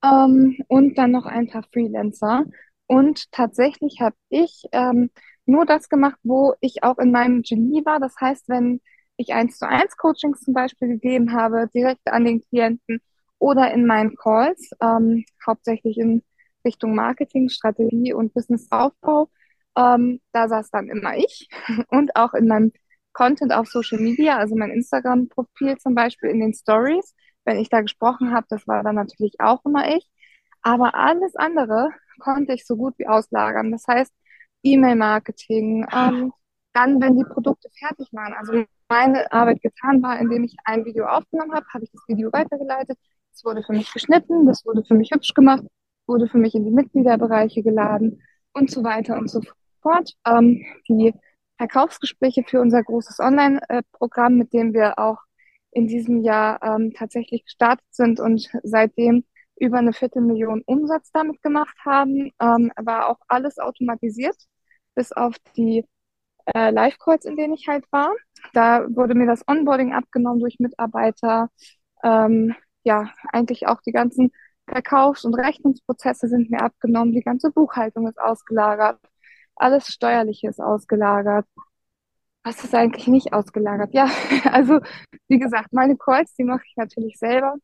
ähm, 0.02 0.56
und 0.66 0.98
dann 0.98 1.12
noch 1.12 1.26
ein 1.26 1.48
paar 1.48 1.62
Freelancer. 1.72 2.44
Und 2.88 3.30
tatsächlich 3.30 4.00
habe 4.00 4.16
ich 4.30 4.64
ähm, 4.72 5.10
nur 5.48 5.66
das 5.66 5.88
gemacht, 5.88 6.18
wo 6.22 6.54
ich 6.60 6.82
auch 6.82 6.98
in 6.98 7.10
meinem 7.10 7.42
Genie 7.42 7.84
war. 7.84 8.00
Das 8.00 8.14
heißt, 8.20 8.48
wenn 8.48 8.80
ich 9.16 9.32
eins 9.34 9.58
zu 9.58 9.68
eins 9.68 9.96
Coachings 9.96 10.40
zum 10.40 10.54
Beispiel 10.54 10.88
gegeben 10.88 11.32
habe, 11.32 11.68
direkt 11.74 12.06
an 12.08 12.24
den 12.24 12.40
Klienten 12.40 13.00
oder 13.38 13.72
in 13.72 13.86
meinen 13.86 14.16
Calls, 14.16 14.70
ähm, 14.80 15.24
hauptsächlich 15.46 15.98
in 15.98 16.22
Richtung 16.64 16.94
Marketing, 16.94 17.48
Strategie 17.48 18.12
und 18.12 18.34
Businessaufbau, 18.34 19.30
ähm, 19.76 20.20
da 20.32 20.48
saß 20.48 20.70
dann 20.70 20.88
immer 20.88 21.16
ich 21.16 21.48
und 21.88 22.14
auch 22.16 22.34
in 22.34 22.46
meinem 22.48 22.72
Content 23.12 23.52
auf 23.52 23.68
Social 23.68 23.98
Media, 23.98 24.36
also 24.38 24.54
mein 24.56 24.70
Instagram-Profil 24.70 25.78
zum 25.78 25.94
Beispiel 25.94 26.30
in 26.30 26.40
den 26.40 26.54
Stories, 26.54 27.14
wenn 27.44 27.58
ich 27.58 27.68
da 27.68 27.80
gesprochen 27.80 28.32
habe, 28.32 28.46
das 28.50 28.66
war 28.68 28.82
dann 28.82 28.94
natürlich 28.96 29.34
auch 29.40 29.64
immer 29.64 29.96
ich. 29.96 30.08
Aber 30.62 30.94
alles 30.94 31.34
andere 31.36 31.90
konnte 32.20 32.52
ich 32.52 32.66
so 32.66 32.76
gut 32.76 32.94
wie 32.98 33.08
auslagern. 33.08 33.72
Das 33.72 33.84
heißt, 33.88 34.12
E-Mail-Marketing, 34.62 35.86
ähm, 35.92 36.32
dann, 36.72 37.00
wenn 37.00 37.16
die 37.16 37.24
Produkte 37.24 37.68
fertig 37.78 38.08
waren, 38.12 38.34
also 38.34 38.64
meine 38.88 39.30
Arbeit 39.32 39.60
getan 39.62 40.02
war, 40.02 40.18
indem 40.18 40.44
ich 40.44 40.56
ein 40.64 40.84
Video 40.84 41.06
aufgenommen 41.06 41.52
habe, 41.52 41.66
habe 41.72 41.84
ich 41.84 41.90
das 41.90 42.02
Video 42.06 42.32
weitergeleitet. 42.32 42.98
Es 43.32 43.44
wurde 43.44 43.62
für 43.62 43.72
mich 43.72 43.92
geschnitten, 43.92 44.46
das 44.46 44.64
wurde 44.64 44.84
für 44.84 44.94
mich 44.94 45.10
hübsch 45.12 45.34
gemacht, 45.34 45.64
wurde 46.06 46.28
für 46.28 46.38
mich 46.38 46.54
in 46.54 46.64
die 46.64 46.70
Mitgliederbereiche 46.70 47.62
geladen 47.62 48.22
und 48.52 48.70
so 48.70 48.82
weiter 48.84 49.18
und 49.18 49.28
so 49.28 49.40
fort. 49.82 50.12
Ähm, 50.26 50.64
die 50.88 51.14
Verkaufsgespräche 51.58 52.44
für 52.46 52.60
unser 52.60 52.82
großes 52.82 53.18
Online-Programm, 53.20 54.36
mit 54.36 54.52
dem 54.52 54.72
wir 54.72 54.98
auch 54.98 55.18
in 55.70 55.86
diesem 55.86 56.22
Jahr 56.22 56.62
ähm, 56.62 56.92
tatsächlich 56.94 57.44
gestartet 57.44 57.86
sind 57.90 58.20
und 58.20 58.50
seitdem 58.62 59.24
über 59.60 59.78
eine 59.78 59.92
Viertelmillion 59.92 60.62
Umsatz 60.66 61.10
damit 61.12 61.42
gemacht 61.42 61.76
haben, 61.84 62.30
ähm, 62.40 62.72
war 62.76 63.08
auch 63.08 63.18
alles 63.28 63.58
automatisiert, 63.58 64.36
bis 64.94 65.12
auf 65.12 65.36
die 65.56 65.84
äh, 66.54 66.70
Live-Calls, 66.70 67.24
in 67.24 67.36
denen 67.36 67.54
ich 67.54 67.68
halt 67.68 67.84
war. 67.92 68.14
Da 68.54 68.86
wurde 68.90 69.14
mir 69.14 69.26
das 69.26 69.46
Onboarding 69.48 69.94
abgenommen 69.94 70.40
durch 70.40 70.58
Mitarbeiter. 70.58 71.50
Ähm, 72.02 72.54
ja, 72.84 73.10
eigentlich 73.32 73.66
auch 73.66 73.80
die 73.82 73.92
ganzen 73.92 74.32
Verkaufs- 74.68 75.24
und 75.24 75.34
Rechnungsprozesse 75.34 76.28
sind 76.28 76.50
mir 76.50 76.62
abgenommen. 76.62 77.12
Die 77.12 77.22
ganze 77.22 77.50
Buchhaltung 77.50 78.08
ist 78.08 78.20
ausgelagert. 78.20 79.00
Alles 79.56 79.88
Steuerliche 79.88 80.48
ist 80.48 80.60
ausgelagert. 80.60 81.46
Was 82.44 82.64
ist 82.64 82.74
eigentlich 82.74 83.06
nicht 83.08 83.32
ausgelagert? 83.32 83.92
Ja, 83.94 84.08
also 84.52 84.80
wie 85.28 85.38
gesagt, 85.38 85.72
meine 85.72 85.96
Calls, 85.96 86.34
die 86.34 86.44
mache 86.44 86.62
ich 86.66 86.76
natürlich 86.76 87.18
selber. 87.18 87.56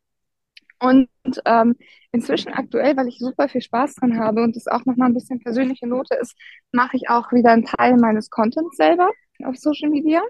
Und 0.79 1.09
ähm, 1.45 1.75
inzwischen 2.11 2.53
aktuell, 2.53 2.97
weil 2.97 3.07
ich 3.07 3.17
super 3.19 3.47
viel 3.49 3.61
Spaß 3.61 3.95
dran 3.95 4.19
habe 4.19 4.43
und 4.43 4.55
es 4.57 4.67
auch 4.67 4.85
nochmal 4.85 5.09
ein 5.09 5.13
bisschen 5.13 5.39
persönliche 5.39 5.87
Note 5.87 6.15
ist, 6.15 6.35
mache 6.71 6.97
ich 6.97 7.09
auch 7.09 7.31
wieder 7.31 7.51
einen 7.51 7.65
Teil 7.65 7.95
meines 7.97 8.29
Contents 8.29 8.77
selber 8.77 9.09
auf 9.43 9.55
Social 9.57 9.89
Media. 9.89 10.21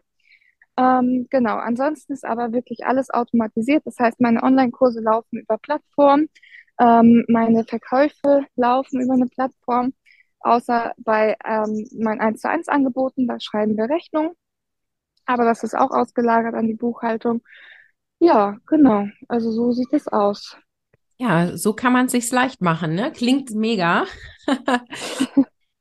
Ähm, 0.77 1.27
genau, 1.29 1.55
ansonsten 1.57 2.13
ist 2.13 2.25
aber 2.25 2.51
wirklich 2.51 2.85
alles 2.85 3.09
automatisiert. 3.09 3.83
Das 3.85 3.97
heißt, 3.99 4.19
meine 4.19 4.43
Online-Kurse 4.43 5.01
laufen 5.01 5.39
über 5.39 5.57
Plattformen, 5.57 6.29
ähm, 6.79 7.25
meine 7.29 7.63
Verkäufe 7.63 8.45
laufen 8.55 9.01
über 9.01 9.13
eine 9.13 9.27
Plattform, 9.27 9.93
außer 10.39 10.93
bei 10.97 11.35
ähm, 11.45 11.87
meinen 11.97 12.19
1 12.21 12.41
zu 12.41 12.49
1 12.49 12.67
Angeboten, 12.67 13.27
da 13.27 13.39
schreiben 13.39 13.77
wir 13.77 13.89
Rechnung. 13.89 14.35
Aber 15.25 15.45
das 15.45 15.63
ist 15.63 15.75
auch 15.75 15.91
ausgelagert 15.91 16.53
an 16.55 16.67
die 16.67 16.73
Buchhaltung. 16.75 17.41
Ja, 18.19 18.57
genau. 18.67 19.07
Also 19.29 19.51
so 19.53 19.71
sieht 19.71 19.93
es 19.93 20.09
aus. 20.09 20.57
Ja, 21.17 21.55
so 21.57 21.73
kann 21.73 21.93
man 21.93 22.07
es 22.07 22.11
sich 22.11 22.29
leicht 22.31 22.61
machen, 22.61 22.95
ne? 22.95 23.11
Klingt 23.11 23.51
mega. 23.51 24.05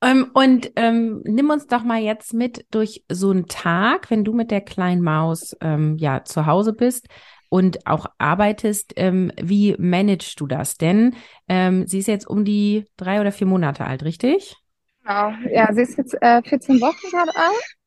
ähm, 0.03 0.31
und 0.35 0.71
ähm, 0.77 1.23
nimm 1.25 1.51
uns 1.51 1.67
doch 1.67 1.83
mal 1.83 2.01
jetzt 2.01 2.35
mit 2.35 2.67
durch 2.71 3.05
so 3.11 3.31
einen 3.31 3.47
Tag, 3.47 4.11
wenn 4.11 4.25
du 4.25 4.33
mit 4.33 4.51
der 4.51 4.61
kleinen 4.61 5.03
Maus 5.03 5.57
ähm, 5.61 5.97
ja 5.99 6.25
zu 6.25 6.47
Hause 6.47 6.73
bist 6.73 7.09
und 7.49 7.87
auch 7.87 8.07
arbeitest. 8.19 8.93
Ähm, 8.97 9.33
wie 9.41 9.75
managst 9.79 10.39
du 10.41 10.47
das? 10.47 10.77
Denn 10.77 11.17
ähm, 11.49 11.87
sie 11.87 11.99
ist 11.99 12.09
jetzt 12.09 12.27
um 12.29 12.45
die 12.45 12.85
drei 12.97 13.21
oder 13.21 13.33
vier 13.33 13.47
Monate 13.47 13.85
alt, 13.87 14.05
richtig? 14.05 14.57
Genau. 15.03 15.31
Ja, 15.53 15.73
sie 15.73 15.83
ist 15.83 15.99
jetzt 15.99 16.15
äh, 16.23 16.43
14 16.43 16.81
Wochen 16.81 17.11
gerade 17.11 17.33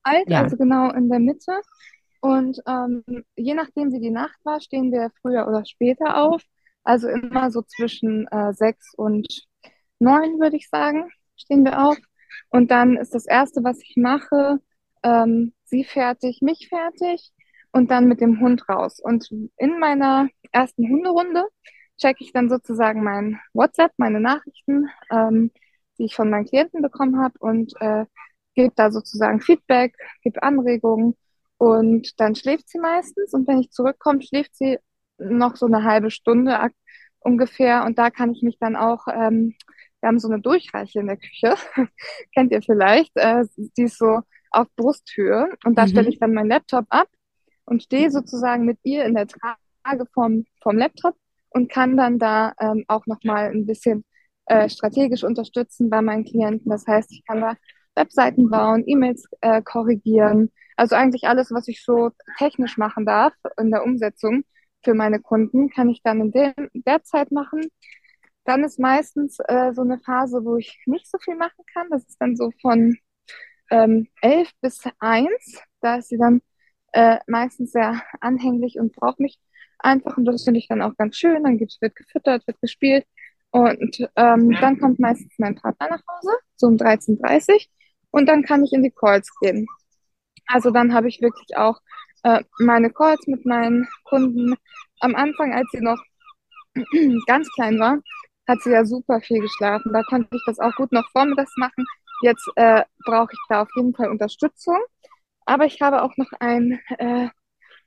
alt, 0.04 0.27
Ja. 0.27 0.44
also 0.44 0.56
genau 0.58 0.92
in 0.92 1.10
der 1.10 1.20
Mitte. 1.20 1.51
Und 2.22 2.60
ähm, 2.68 3.04
je 3.36 3.54
nachdem, 3.54 3.92
wie 3.92 4.00
die 4.00 4.12
Nacht 4.12 4.38
war, 4.44 4.60
stehen 4.62 4.92
wir 4.92 5.12
früher 5.22 5.48
oder 5.48 5.66
später 5.66 6.18
auf. 6.18 6.42
Also 6.84 7.08
immer 7.10 7.52
so 7.52 7.62
zwischen 7.64 8.28
äh, 8.28 8.54
sechs 8.54 8.94
und 8.96 9.28
neun, 10.00 10.40
würde 10.40 10.58
ich 10.58 10.70
sagen, 10.70 11.10
stehen 11.36 11.66
wir 11.66 11.84
auf. 11.86 11.98
Und 12.50 12.72
dann 12.72 12.98
ist 12.98 13.14
das 13.14 13.26
Erste, 13.26 13.64
was 13.64 13.82
ich 13.82 13.96
mache, 13.98 14.60
ähm, 15.04 15.54
sie 15.66 15.84
fertig, 15.84 16.42
mich 16.42 16.70
fertig 16.70 17.32
und 17.72 17.92
dann 17.92 18.08
mit 18.08 18.22
dem 18.22 18.40
Hund 18.40 18.68
raus. 18.70 19.00
Und 19.02 19.30
in 19.58 19.80
meiner 19.80 20.30
ersten 20.52 20.88
Hunderunde 20.90 21.46
checke 21.98 22.24
ich 22.24 22.32
dann 22.32 22.50
sozusagen 22.50 23.04
mein 23.04 23.40
WhatsApp, 23.54 23.92
meine 23.98 24.20
Nachrichten, 24.20 24.88
ähm, 25.12 25.52
die 25.98 26.06
ich 26.06 26.16
von 26.16 26.30
meinen 26.30 26.46
Klienten 26.46 26.82
bekommen 26.82 27.20
habe 27.22 27.36
und 27.40 27.74
äh, 27.82 28.06
gebe 28.56 28.74
da 28.76 28.92
sozusagen 28.92 29.42
Feedback, 29.42 29.96
gebe 30.24 30.42
Anregungen 30.42 31.16
und 31.58 32.20
dann 32.20 32.36
schläft 32.36 32.70
sie 32.70 32.80
meistens 32.80 33.34
und 33.34 33.48
wenn 33.48 33.60
ich 33.62 33.72
zurückkomme, 33.72 34.22
schläft 34.22 34.56
sie 34.56 34.78
noch 35.18 35.56
so 35.56 35.66
eine 35.66 35.84
halbe 35.84 36.12
Stunde 36.12 36.60
ungefähr 37.20 37.86
und 37.86 37.98
da 37.98 38.10
kann 38.12 38.32
ich 38.32 38.42
mich 38.44 38.58
dann 38.60 38.76
auch, 38.76 39.08
ähm, 39.08 39.56
wir 40.02 40.08
haben 40.10 40.20
so 40.20 40.28
eine 40.30 40.42
Durchreiche 40.42 41.00
in 41.00 41.08
der 41.08 41.18
Küche, 41.18 41.56
kennt 42.36 42.52
ihr 42.52 42.62
vielleicht, 42.62 43.12
äh, 43.16 43.46
die 43.78 43.84
ist 43.84 43.98
so 43.98 44.22
auf 44.52 44.68
Brusthöhe 44.76 45.50
und 45.66 45.78
da 45.78 45.88
stelle 45.88 46.08
Mhm. 46.08 46.10
ich 46.10 46.20
dann 46.20 46.34
meinen 46.34 46.50
Laptop 46.50 46.86
ab 46.90 47.08
und 47.66 47.84
stehe 47.84 48.12
sozusagen 48.12 48.66
mit 48.66 48.80
ihr 48.84 49.06
in 49.06 49.16
der 49.16 49.28
Trage 49.28 50.06
vom, 50.14 50.46
vom 50.62 50.78
Laptop 50.78 51.16
und 51.50 51.70
kann 51.72 51.98
dann 51.98 52.20
da 52.20 52.54
ähm, 52.60 52.86
auch 52.88 53.06
nochmal 53.08 53.52
ein 53.52 53.66
bisschen 53.66 54.06
äh, 54.46 54.70
strategisch 54.70 55.24
unterstützen 55.24 55.90
bei 55.90 56.02
meinen 56.02 56.24
Klienten. 56.26 56.70
Das 56.70 56.88
heißt, 56.88 57.12
ich 57.12 57.26
kann 57.26 57.42
da 57.42 57.56
Webseiten 57.98 58.50
bauen, 58.50 58.84
E-Mails 58.88 59.27
äh, 59.42 59.62
korrigieren, 59.62 60.51
also 60.77 60.96
eigentlich 60.96 61.27
alles, 61.27 61.51
was 61.51 61.68
ich 61.68 61.84
so 61.84 62.12
technisch 62.38 62.77
machen 62.77 63.06
darf 63.06 63.34
in 63.60 63.72
der 63.72 63.84
Umsetzung 63.84 64.44
für 64.84 64.94
meine 64.94 65.20
Kunden, 65.20 65.70
kann 65.70 65.89
ich 65.89 66.01
dann 66.04 66.22
in 66.22 66.32
der, 66.32 66.54
der 66.74 67.04
Zeit 67.04 67.32
machen. 67.32 67.62
Dann 68.46 68.63
ist 68.63 68.80
meistens 68.80 69.39
äh, 69.48 69.74
so 69.74 69.82
eine 69.82 70.00
Phase, 70.00 70.46
wo 70.46 70.56
ich 70.58 70.80
nicht 70.86 71.10
so 71.10 71.18
viel 71.18 71.36
machen 71.36 71.66
kann. 71.74 71.88
Das 71.89 72.06
ist 72.08 72.18
dann 72.22 72.36
so 72.38 72.51
von 72.62 72.98
ähm, 73.72 74.08
11 74.22 74.51
bis 74.62 74.84
eins. 75.00 75.62
Da 75.82 75.98
ist 75.98 76.10
sie 76.10 76.18
dann 76.18 76.42
äh, 76.94 77.18
meistens 77.27 77.72
sehr 77.72 78.01
anhänglich 78.22 78.80
und 78.80 78.96
braucht 78.96 79.20
mich 79.20 79.39
einfach. 79.80 80.18
Und 80.18 80.25
das 80.25 80.44
finde 80.44 80.60
ich 80.60 80.68
dann 80.68 80.82
auch 80.82 80.96
ganz 80.98 81.18
schön. 81.18 81.44
Dann 81.44 81.60
wird 81.60 81.96
gefüttert, 81.96 82.48
wird 82.48 82.62
gespielt. 82.62 83.06
Und 83.51 84.08
ähm, 84.16 84.51
dann 84.62 84.80
kommt 84.80 85.00
meistens 85.00 85.34
mein 85.38 85.56
Partner 85.56 85.89
nach 85.89 86.04
Hause, 86.08 86.32
so 86.56 86.68
um 86.68 86.75
13.30 86.77 87.10
Uhr. 87.12 87.18
dreißig. 87.18 87.70
Und 88.12 88.28
dann 88.28 88.44
kann 88.44 88.64
ich 88.64 88.74
in 88.74 88.84
die 88.84 88.92
Calls 88.92 89.30
gehen. 89.42 89.68
Also 90.48 90.72
dann 90.72 90.94
habe 90.94 91.08
ich 91.08 91.22
wirklich 91.22 91.58
auch 91.58 91.80
äh, 92.24 92.44
meine 92.60 92.92
Calls 92.92 93.28
mit 93.28 93.46
meinen 93.46 93.88
Kunden. 94.06 94.56
Am 95.02 95.16
Anfang, 95.16 95.54
als 95.54 95.68
sie 95.72 95.82
noch 95.82 96.02
ganz 97.28 97.50
klein 97.54 97.80
war, 97.80 98.00
hat 98.48 98.62
sie 98.62 98.72
ja 98.72 98.86
super 98.86 99.22
viel 99.22 99.42
geschlafen. 99.42 99.92
Da 99.94 100.04
konnte 100.04 100.30
ich 100.36 100.44
das 100.46 100.60
auch 100.60 100.74
gut 100.76 100.92
noch 100.92 101.10
vormittags 101.12 101.56
machen. 101.58 101.86
Jetzt 102.22 102.50
äh, 102.56 102.84
brauche 103.06 103.32
ich 103.34 103.40
da 103.50 103.64
auf 103.64 103.70
jeden 103.76 103.94
Fall 103.94 104.10
Unterstützung. 104.10 104.80
Aber 105.46 105.66
ich 105.66 105.82
habe 105.82 106.02
auch 106.02 106.16
noch 106.18 106.32
ein 106.40 106.80
äh, 106.98 107.30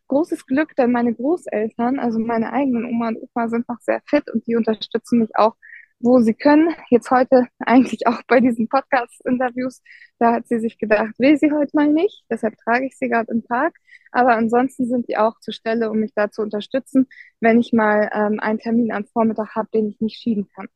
großes 0.08 0.46
Glück, 0.46 0.74
denn 0.76 0.92
meine 0.92 1.14
Großeltern, 1.14 1.98
also 1.98 2.18
meine 2.18 2.52
eigenen 2.52 2.84
Oma 2.86 3.08
und 3.08 3.18
Opa, 3.22 3.48
sind 3.48 3.68
noch 3.68 3.80
sehr 3.80 4.02
fit 4.06 4.30
und 4.32 4.46
die 4.46 4.56
unterstützen 4.56 5.20
mich 5.20 5.30
auch, 5.36 5.56
wo 6.00 6.20
sie 6.20 6.34
können. 6.34 6.74
Jetzt 6.88 7.10
heute 7.10 7.46
eigentlich 7.60 8.06
auch 8.06 8.20
bei 8.26 8.40
diesen 8.40 8.68
Podcast-Interviews, 8.68 9.82
da 10.18 10.32
hat 10.32 10.48
sie 10.48 10.58
sich 10.58 10.78
gedacht, 10.78 11.14
will 11.18 11.36
sie 11.36 11.52
heute 11.52 11.70
mal 11.74 11.88
nicht, 11.88 12.24
deshalb 12.30 12.56
trage 12.56 12.86
ich 12.86 12.96
sie 12.98 13.08
gerade 13.08 13.30
im 13.32 13.42
Park. 13.42 13.76
Aber 14.12 14.34
ansonsten 14.36 14.86
sind 14.86 15.08
die 15.08 15.16
auch 15.16 15.38
zur 15.40 15.54
Stelle, 15.54 15.90
um 15.90 15.98
mich 15.98 16.12
da 16.14 16.30
zu 16.30 16.42
unterstützen, 16.42 17.06
wenn 17.40 17.60
ich 17.60 17.72
mal 17.72 18.10
ähm, 18.12 18.40
einen 18.40 18.58
Termin 18.58 18.92
am 18.92 19.04
Vormittag 19.04 19.54
habe, 19.54 19.68
den 19.72 19.88
ich 19.88 20.00
nicht 20.00 20.16
schieben 20.16 20.48
kann. 20.54 20.66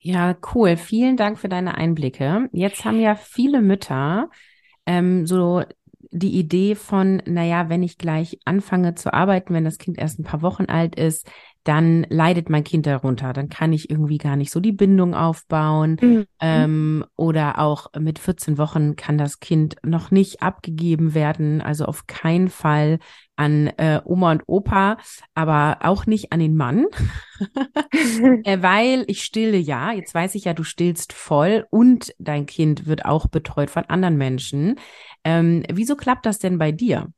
Ja, 0.00 0.36
cool. 0.54 0.76
Vielen 0.76 1.16
Dank 1.16 1.38
für 1.38 1.48
deine 1.48 1.76
Einblicke. 1.76 2.48
Jetzt 2.52 2.84
haben 2.84 3.00
ja 3.00 3.14
viele 3.14 3.60
Mütter 3.60 4.30
ähm, 4.86 5.26
so 5.26 5.62
die 6.10 6.38
Idee 6.38 6.74
von, 6.74 7.22
naja, 7.26 7.68
wenn 7.68 7.82
ich 7.82 7.98
gleich 7.98 8.38
anfange 8.44 8.94
zu 8.94 9.12
arbeiten, 9.12 9.52
wenn 9.52 9.64
das 9.64 9.78
Kind 9.78 9.98
erst 9.98 10.18
ein 10.18 10.24
paar 10.24 10.42
Wochen 10.42 10.64
alt 10.66 10.94
ist, 10.94 11.28
dann 11.64 12.06
leidet 12.08 12.48
mein 12.48 12.64
Kind 12.64 12.86
darunter. 12.86 13.32
Dann 13.32 13.48
kann 13.48 13.72
ich 13.72 13.90
irgendwie 13.90 14.18
gar 14.18 14.36
nicht 14.36 14.50
so 14.50 14.60
die 14.60 14.72
Bindung 14.72 15.14
aufbauen. 15.14 15.98
Mhm. 16.00 16.26
Ähm, 16.40 17.04
oder 17.16 17.58
auch 17.58 17.88
mit 17.98 18.18
14 18.18 18.58
Wochen 18.58 18.96
kann 18.96 19.18
das 19.18 19.40
Kind 19.40 19.76
noch 19.84 20.10
nicht 20.10 20.42
abgegeben 20.42 21.14
werden. 21.14 21.60
Also 21.60 21.84
auf 21.84 22.06
keinen 22.06 22.48
Fall 22.48 22.98
an 23.36 23.68
äh, 23.76 24.00
Oma 24.04 24.32
und 24.32 24.42
Opa, 24.46 24.98
aber 25.34 25.78
auch 25.82 26.06
nicht 26.06 26.32
an 26.32 26.40
den 26.40 26.56
Mann. 26.56 26.86
Äh, 28.42 28.62
weil 28.62 29.04
ich 29.06 29.22
stille 29.22 29.56
ja, 29.56 29.92
jetzt 29.92 30.12
weiß 30.12 30.34
ich 30.34 30.44
ja, 30.44 30.54
du 30.54 30.64
stillst 30.64 31.12
voll 31.12 31.66
und 31.70 32.12
dein 32.18 32.46
Kind 32.46 32.86
wird 32.86 33.04
auch 33.04 33.28
betreut 33.28 33.70
von 33.70 33.84
anderen 33.84 34.16
Menschen. 34.16 34.74
Ähm, 35.22 35.62
wieso 35.72 35.94
klappt 35.94 36.26
das 36.26 36.40
denn 36.40 36.58
bei 36.58 36.72
dir? 36.72 37.12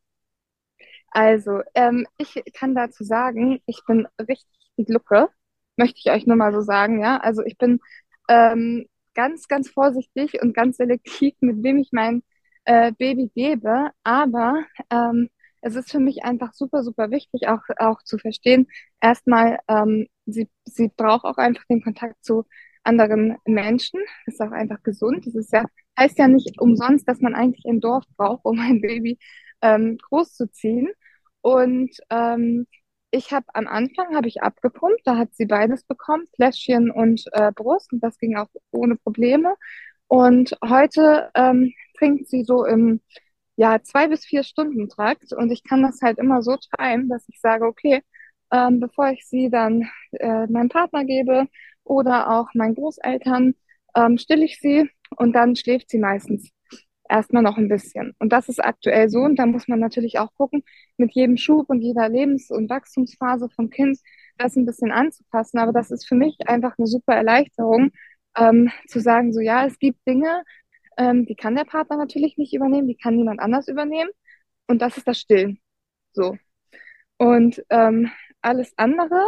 Also, 1.11 1.61
ähm, 1.75 2.07
ich 2.19 2.40
kann 2.55 2.75
dazu 2.75 3.05
sagen, 3.05 3.61
ich 3.67 3.81
bin 3.87 4.07
richtig 4.21 4.47
die 4.79 4.85
Glucke, 4.85 5.29
möchte 5.76 5.99
ich 6.05 6.11
euch 6.11 6.26
nur 6.26 6.37
mal 6.37 6.52
so 6.52 6.61
sagen, 6.61 7.00
ja. 7.00 7.19
Also 7.19 7.43
ich 7.45 7.59
bin 7.59 7.81
ähm, 8.29 8.87
ganz, 9.14 9.49
ganz 9.49 9.69
vorsichtig 9.71 10.40
und 10.43 10.55
ganz 10.55 10.76
selektiv, 10.76 11.35
mit 11.40 11.62
wem 11.62 11.79
ich 11.79 11.90
mein 11.93 12.23
äh, 12.64 12.93
Baby 12.93 13.31
gebe, 13.35 13.90
aber 14.05 14.64
ähm, 14.90 15.29
es 15.62 15.75
ist 15.76 15.90
für 15.90 15.99
mich 16.00 16.25
einfach 16.25 16.55
super, 16.55 16.83
super 16.85 17.11
wichtig, 17.11 17.49
auch, 17.49 17.61
auch 17.79 18.02
zu 18.02 18.17
verstehen, 18.19 18.67
erstmal, 19.00 19.59
ähm, 19.69 20.07
sie, 20.26 20.49
sie 20.64 20.88
braucht 20.97 21.25
auch 21.25 21.37
einfach 21.37 21.64
den 21.69 21.83
Kontakt 21.83 22.25
zu 22.25 22.45
anderen 22.83 23.37
Menschen. 23.45 24.00
Ist 24.26 24.40
auch 24.40 24.52
einfach 24.52 24.83
gesund. 24.83 25.26
Das 25.26 25.35
ist 25.35 25.52
ja, 25.52 25.64
heißt 25.99 26.19
ja 26.19 26.29
nicht 26.29 26.59
umsonst, 26.61 27.07
dass 27.09 27.21
man 27.21 27.35
eigentlich 27.35 27.64
ein 27.67 27.81
Dorf 27.81 28.05
braucht, 28.17 28.45
um 28.45 28.59
ein 28.59 28.81
Baby 28.81 29.19
ähm, 29.62 29.99
großzuziehen. 29.99 30.88
Und 31.42 31.90
ähm, 32.11 32.66
ich 33.11 33.32
habe 33.32 33.47
am 33.54 33.66
Anfang 33.66 34.14
habe 34.14 34.28
ich 34.28 34.42
abgepumpt, 34.42 35.00
da 35.04 35.16
hat 35.16 35.35
sie 35.35 35.47
beides 35.47 35.85
bekommen, 35.85 36.26
Fläschchen 36.37 36.90
und 36.90 37.25
äh, 37.32 37.52
Brust, 37.52 37.92
und 37.92 38.00
das 38.02 38.18
ging 38.18 38.37
auch 38.37 38.49
ohne 38.70 38.97
Probleme. 38.97 39.54
Und 40.06 40.56
heute 40.64 41.30
ähm, 41.35 41.73
trinkt 41.99 42.28
sie 42.28 42.44
so 42.44 42.64
im 42.64 43.00
ja, 43.56 43.82
zwei 43.82 44.09
bis 44.09 44.25
vier 44.25 44.42
Stunden 44.42 44.88
Trakt 44.88 45.32
und 45.35 45.50
ich 45.50 45.62
kann 45.64 45.82
das 45.82 46.00
halt 46.02 46.18
immer 46.18 46.42
so 46.42 46.56
timen, 46.56 47.09
dass 47.09 47.28
ich 47.28 47.40
sage, 47.40 47.66
okay, 47.66 48.02
ähm, 48.52 48.80
bevor 48.80 49.11
ich 49.11 49.26
sie 49.26 49.50
dann 49.50 49.88
äh, 50.12 50.47
meinem 50.47 50.68
Partner 50.70 51.04
gebe 51.04 51.47
oder 51.85 52.30
auch 52.30 52.49
meinen 52.54 52.75
Großeltern, 52.75 53.54
ähm, 53.94 54.18
stille 54.18 54.44
ich 54.44 54.61
sie 54.61 54.90
und 55.16 55.35
dann 55.35 55.56
schläft 55.56 55.90
sie 55.90 55.99
meistens 55.99 56.50
erstmal 57.11 57.43
noch 57.43 57.59
ein 57.59 57.69
bisschen. 57.69 58.14
Und 58.19 58.33
das 58.33 58.49
ist 58.49 58.64
aktuell 58.64 59.09
so 59.11 59.21
und 59.21 59.37
da 59.38 59.47
muss 59.47 59.69
man 59.69 59.81
natürlich 59.81 60.19
auch 60.19 60.33
gucken, 60.37 60.62
mit 60.97 61.12
jedem 61.14 61.37
Schub 61.37 61.71
und 61.71 61.81
jeder 61.83 62.09
Lebens- 62.09 62.50
und 62.50 62.71
Wachstumsphase 62.71 63.49
vom 63.50 63.71
Kind 63.71 63.99
das 64.38 64.57
ein 64.57 64.67
bisschen 64.67 64.93
anzupassen. 64.93 65.59
Aber 65.59 65.73
das 65.73 65.90
ist 65.90 66.07
für 66.09 66.14
mich 66.17 66.37
einfach 66.47 66.75
eine 66.79 66.87
super 66.87 67.14
Erleichterung, 67.14 67.90
ähm, 68.37 68.71
zu 68.88 69.00
sagen, 69.00 69.33
so 69.33 69.40
ja, 69.40 69.67
es 69.67 69.79
gibt 69.79 69.99
Dinge, 70.07 70.43
Ähm, 70.99 71.26
die 71.26 71.37
kann 71.37 71.57
der 71.57 71.64
Partner 71.64 71.97
natürlich 71.97 72.37
nicht 72.38 72.55
übernehmen, 72.55 72.88
die 72.88 72.97
kann 72.97 73.17
niemand 73.17 73.40
anders 73.40 73.69
übernehmen. 73.69 74.11
Und 74.69 74.83
das 74.83 74.97
ist 74.99 75.09
das 75.09 75.21
Stillen. 75.21 75.61
So. 76.12 76.37
Und 77.19 77.64
ähm, 77.71 78.11
alles 78.43 78.73
andere 78.79 79.21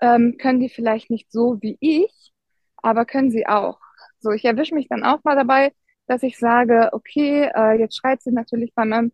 ähm, 0.00 0.36
können 0.38 0.60
die 0.60 0.68
vielleicht 0.68 1.10
nicht 1.10 1.30
so 1.32 1.58
wie 1.62 1.76
ich, 1.80 2.32
aber 2.76 3.04
können 3.06 3.30
sie 3.30 3.46
auch. 3.46 3.80
So, 4.20 4.30
ich 4.32 4.44
erwische 4.44 4.74
mich 4.74 4.88
dann 4.88 5.04
auch 5.04 5.24
mal 5.24 5.36
dabei, 5.36 5.72
dass 6.10 6.24
ich 6.24 6.38
sage, 6.38 6.88
okay, 6.92 7.48
äh, 7.54 7.78
jetzt 7.78 7.96
schreit 7.96 8.20
sie 8.20 8.32
natürlich 8.32 8.74
bei 8.74 8.84
meinem 8.84 9.12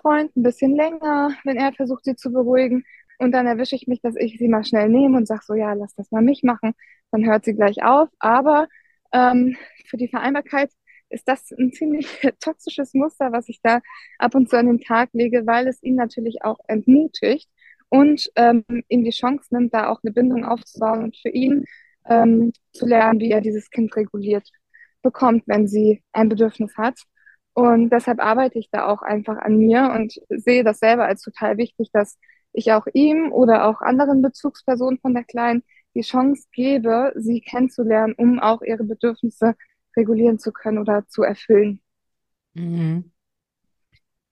Freund 0.00 0.34
ein 0.34 0.42
bisschen 0.42 0.74
länger, 0.74 1.32
wenn 1.44 1.58
er 1.58 1.74
versucht, 1.74 2.06
sie 2.06 2.16
zu 2.16 2.32
beruhigen. 2.32 2.84
Und 3.18 3.32
dann 3.32 3.46
erwische 3.46 3.76
ich 3.76 3.86
mich, 3.86 4.00
dass 4.00 4.16
ich 4.16 4.38
sie 4.38 4.48
mal 4.48 4.64
schnell 4.64 4.88
nehme 4.88 5.18
und 5.18 5.26
sage 5.28 5.42
so, 5.44 5.54
ja, 5.54 5.74
lass 5.74 5.94
das 5.94 6.10
mal 6.10 6.22
mich 6.22 6.42
machen. 6.42 6.72
Dann 7.10 7.26
hört 7.26 7.44
sie 7.44 7.54
gleich 7.54 7.82
auf. 7.82 8.08
Aber 8.18 8.66
ähm, 9.12 9.58
für 9.84 9.98
die 9.98 10.08
Vereinbarkeit 10.08 10.70
ist 11.10 11.28
das 11.28 11.50
ein 11.52 11.70
ziemlich 11.72 12.08
toxisches 12.40 12.94
Muster, 12.94 13.30
was 13.30 13.50
ich 13.50 13.60
da 13.62 13.80
ab 14.18 14.34
und 14.34 14.48
zu 14.48 14.56
an 14.56 14.68
den 14.68 14.80
Tag 14.80 15.10
lege, 15.12 15.46
weil 15.46 15.68
es 15.68 15.82
ihn 15.82 15.96
natürlich 15.96 16.44
auch 16.44 16.60
entmutigt 16.66 17.50
und 17.90 18.30
ähm, 18.36 18.64
ihm 18.88 19.04
die 19.04 19.10
Chance 19.10 19.54
nimmt, 19.54 19.74
da 19.74 19.90
auch 19.90 20.00
eine 20.02 20.14
Bindung 20.14 20.46
aufzubauen 20.46 21.04
und 21.04 21.16
für 21.18 21.28
ihn 21.28 21.66
ähm, 22.06 22.54
zu 22.72 22.86
lernen, 22.86 23.20
wie 23.20 23.32
er 23.32 23.42
dieses 23.42 23.68
Kind 23.68 23.94
reguliert 23.96 24.50
bekommt, 25.02 25.44
wenn 25.46 25.68
sie 25.68 26.02
ein 26.12 26.28
Bedürfnis 26.28 26.76
hat. 26.76 27.00
Und 27.54 27.90
deshalb 27.90 28.20
arbeite 28.20 28.58
ich 28.58 28.70
da 28.70 28.86
auch 28.86 29.02
einfach 29.02 29.36
an 29.38 29.56
mir 29.56 29.92
und 29.94 30.20
sehe 30.28 30.62
das 30.64 30.78
selber 30.78 31.06
als 31.06 31.22
total 31.22 31.56
wichtig, 31.56 31.90
dass 31.92 32.18
ich 32.52 32.72
auch 32.72 32.86
ihm 32.92 33.32
oder 33.32 33.66
auch 33.66 33.80
anderen 33.80 34.22
Bezugspersonen 34.22 34.98
von 35.00 35.14
der 35.14 35.24
Kleinen 35.24 35.62
die 35.94 36.02
Chance 36.02 36.46
gebe, 36.52 37.12
sie 37.16 37.40
kennenzulernen, 37.40 38.14
um 38.16 38.38
auch 38.38 38.62
ihre 38.62 38.84
Bedürfnisse 38.84 39.54
regulieren 39.96 40.38
zu 40.38 40.52
können 40.52 40.78
oder 40.78 41.06
zu 41.08 41.22
erfüllen. 41.22 41.80
Mhm. 42.54 43.10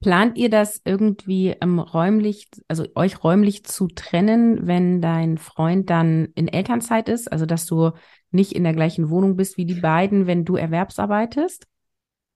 Plant 0.00 0.36
ihr 0.36 0.50
das 0.50 0.82
irgendwie 0.84 1.56
ähm, 1.60 1.78
räumlich, 1.78 2.48
also 2.68 2.84
euch 2.94 3.24
räumlich 3.24 3.64
zu 3.64 3.88
trennen, 3.88 4.66
wenn 4.66 5.00
dein 5.00 5.38
Freund 5.38 5.88
dann 5.90 6.28
in 6.34 6.48
Elternzeit 6.48 7.08
ist? 7.08 7.32
Also, 7.32 7.46
dass 7.46 7.66
du 7.66 7.92
nicht 8.36 8.52
in 8.52 8.62
der 8.62 8.72
gleichen 8.72 9.10
Wohnung 9.10 9.36
bist 9.36 9.56
wie 9.56 9.64
die 9.64 9.80
beiden, 9.80 10.28
wenn 10.28 10.44
du 10.44 10.54
erwerbsarbeitest? 10.54 11.66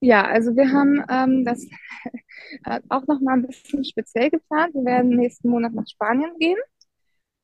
Ja, 0.00 0.24
also 0.24 0.56
wir 0.56 0.72
haben 0.72 1.04
ähm, 1.08 1.44
das 1.44 1.64
auch 2.88 3.06
noch 3.06 3.20
mal 3.20 3.34
ein 3.34 3.46
bisschen 3.46 3.84
speziell 3.84 4.30
geplant. 4.30 4.74
Wir 4.74 4.84
werden 4.84 5.10
nächsten 5.10 5.48
Monat 5.48 5.72
nach 5.74 5.86
Spanien 5.86 6.32
gehen 6.38 6.58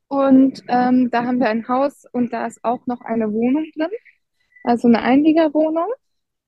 und 0.08 0.62
ähm, 0.68 1.10
da 1.10 1.24
haben 1.24 1.40
wir 1.40 1.48
ein 1.48 1.68
Haus 1.68 2.04
und 2.12 2.32
da 2.32 2.46
ist 2.46 2.64
auch 2.64 2.86
noch 2.86 3.00
eine 3.02 3.32
Wohnung 3.32 3.64
drin, 3.76 3.90
also 4.64 4.88
eine 4.88 5.02
Einliegerwohnung. 5.02 5.88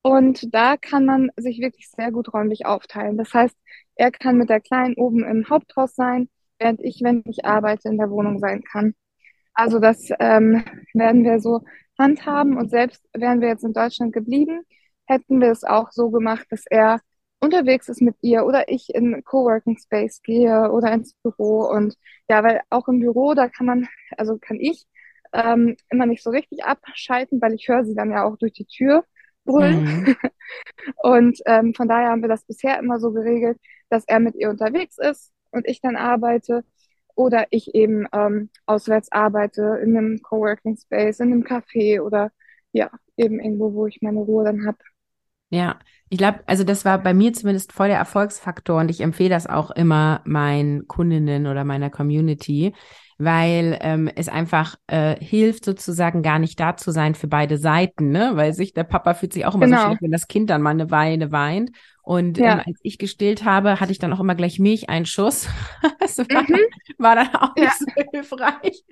Und 0.03 0.55
da 0.55 0.77
kann 0.77 1.05
man 1.05 1.31
sich 1.37 1.61
wirklich 1.61 1.91
sehr 1.91 2.13
gut 2.13 2.33
räumlich 2.33 2.67
aufteilen. 2.67 3.19
Das 3.19 3.35
heißt, 3.35 3.57
er 3.97 4.11
kann 4.13 4.39
mit 4.39 4.49
der 4.49 4.61
Kleinen 4.61 4.95
oben 4.95 5.25
im 5.25 5.49
Haupthaus 5.51 5.95
sein, 5.95 6.29
während 6.59 6.81
ich, 6.83 7.01
wenn 7.03 7.23
ich 7.27 7.45
arbeite, 7.45 7.89
in 7.89 7.99
der 7.99 8.11
Wohnung 8.11 8.39
sein 8.39 8.63
kann. 8.63 8.95
Also 9.59 9.81
das 9.81 10.09
ähm, 10.21 10.65
werden 10.95 11.25
wir 11.25 11.41
so 11.41 11.63
handhaben. 11.99 12.57
Und 12.57 12.71
selbst 12.71 13.05
wären 13.13 13.41
wir 13.41 13.49
jetzt 13.49 13.65
in 13.65 13.73
Deutschland 13.73 14.13
geblieben, 14.13 14.61
hätten 15.07 15.41
wir 15.41 15.51
es 15.51 15.65
auch 15.65 15.91
so 15.91 16.11
gemacht, 16.11 16.47
dass 16.51 16.65
er 16.71 17.01
unterwegs 17.41 17.89
ist 17.89 18.01
mit 18.01 18.15
ihr 18.21 18.47
oder 18.47 18.69
ich 18.69 18.95
in 18.95 19.25
Coworking 19.25 19.77
Space 19.77 20.23
gehe 20.23 20.71
oder 20.71 20.93
ins 20.93 21.15
Büro. 21.25 21.69
Und 21.69 21.97
ja, 22.29 22.45
weil 22.45 22.61
auch 22.71 22.87
im 22.87 23.01
Büro, 23.01 23.35
da 23.35 23.49
kann 23.49 23.67
man, 23.67 23.89
also 24.17 24.39
kann 24.39 24.59
ich 24.61 24.87
ähm, 25.33 25.77
immer 25.91 26.07
nicht 26.07 26.23
so 26.23 26.31
richtig 26.31 26.65
abschalten, 26.65 27.41
weil 27.41 27.55
ich 27.55 27.67
höre 27.67 27.85
sie 27.85 27.97
dann 27.97 28.13
ja 28.13 28.25
auch 28.25 28.37
durch 28.37 28.53
die 28.53 28.67
Tür 28.67 29.05
brüllen. 29.45 30.05
Mhm. 30.05 30.17
Und 31.03 31.41
ähm, 31.47 31.75
von 31.75 31.89
daher 31.89 32.11
haben 32.11 32.23
wir 32.23 32.29
das 32.29 32.45
bisher 32.45 32.79
immer 32.79 33.01
so 33.01 33.11
geregelt, 33.11 33.59
dass 33.91 34.05
er 34.07 34.21
mit 34.21 34.37
ihr 34.37 34.51
unterwegs 34.51 34.99
ist 34.99 35.33
und 35.51 35.67
ich 35.67 35.81
dann 35.81 35.97
arbeite 35.97 36.63
oder 37.19 37.47
ich 37.51 37.75
eben 37.75 38.07
ähm, 38.13 38.49
auswärts 38.65 39.11
arbeite 39.11 39.81
in 39.83 39.97
einem 39.97 40.23
Coworking 40.23 40.77
Space, 40.77 41.19
in 41.19 41.33
einem 41.33 41.43
Café 41.43 42.01
oder 42.01 42.31
ja, 42.71 42.91
eben 43.17 43.41
irgendwo, 43.41 43.75
wo 43.75 43.87
ich 43.87 44.01
meine 44.03 44.21
Ruhe 44.21 44.45
dann 44.45 44.67
habe. 44.67 44.79
Ja, 45.51 45.81
ich 46.11 46.19
glaube, 46.19 46.41
also 46.47 46.63
das 46.63 46.85
war 46.85 47.03
bei 47.03 47.15
mir 47.15 47.33
zumindest 47.33 47.73
voll 47.73 47.89
der 47.89 47.99
Erfolgsfaktor 47.99 48.79
und 48.79 48.89
ich 48.91 49.01
empfehle 49.01 49.31
das 49.31 49.49
auch 49.49 49.73
immer 49.73 50.23
meinen 50.27 50.87
Kundinnen 50.87 51.49
oder 51.49 51.65
meiner 51.65 51.91
Community, 51.91 52.73
weil 53.19 53.79
ähm, 53.83 54.09
es 54.15 54.29
einfach 54.29 54.77
äh, 54.87 55.17
hilft, 55.23 55.65
sozusagen 55.65 56.23
gar 56.23 56.39
nicht 56.39 56.59
da 56.61 56.77
zu 56.77 56.93
sein 56.93 57.17
für 57.17 57.27
beide 57.27 57.59
Seiten, 57.59 58.11
ne? 58.11 58.33
Weil 58.35 58.55
sich 58.55 58.75
der 58.75 58.85
Papa 58.85 59.15
fühlt 59.15 59.33
sich 59.33 59.45
auch 59.45 59.57
immer 59.57 59.67
genau. 59.67 59.79
so 59.79 59.87
schlecht, 59.87 60.03
wenn 60.03 60.13
das 60.13 60.29
Kind 60.29 60.51
dann 60.51 60.63
mal 60.63 60.71
eine 60.71 60.91
Weile 60.93 61.33
weint. 61.33 61.73
Und 62.03 62.39
ja. 62.39 62.55
ähm, 62.55 62.63
als 62.65 62.79
ich 62.83 62.97
gestillt 62.97 63.45
habe, 63.45 63.81
hatte 63.81 63.93
ich 63.93 63.99
dann 63.99 64.13
auch 64.13 64.21
immer 64.21 64.37
gleich 64.37 64.61
Milcheinschuss. 64.61 65.49
das 66.01 66.19
war, 66.19 66.43
mhm. 66.43 66.59
war 66.99 67.17
dann 67.17 67.35
auch 67.35 67.55
nicht 67.57 67.67
ja. 67.67 67.73
so 67.79 67.87
hilfreich. 68.13 68.85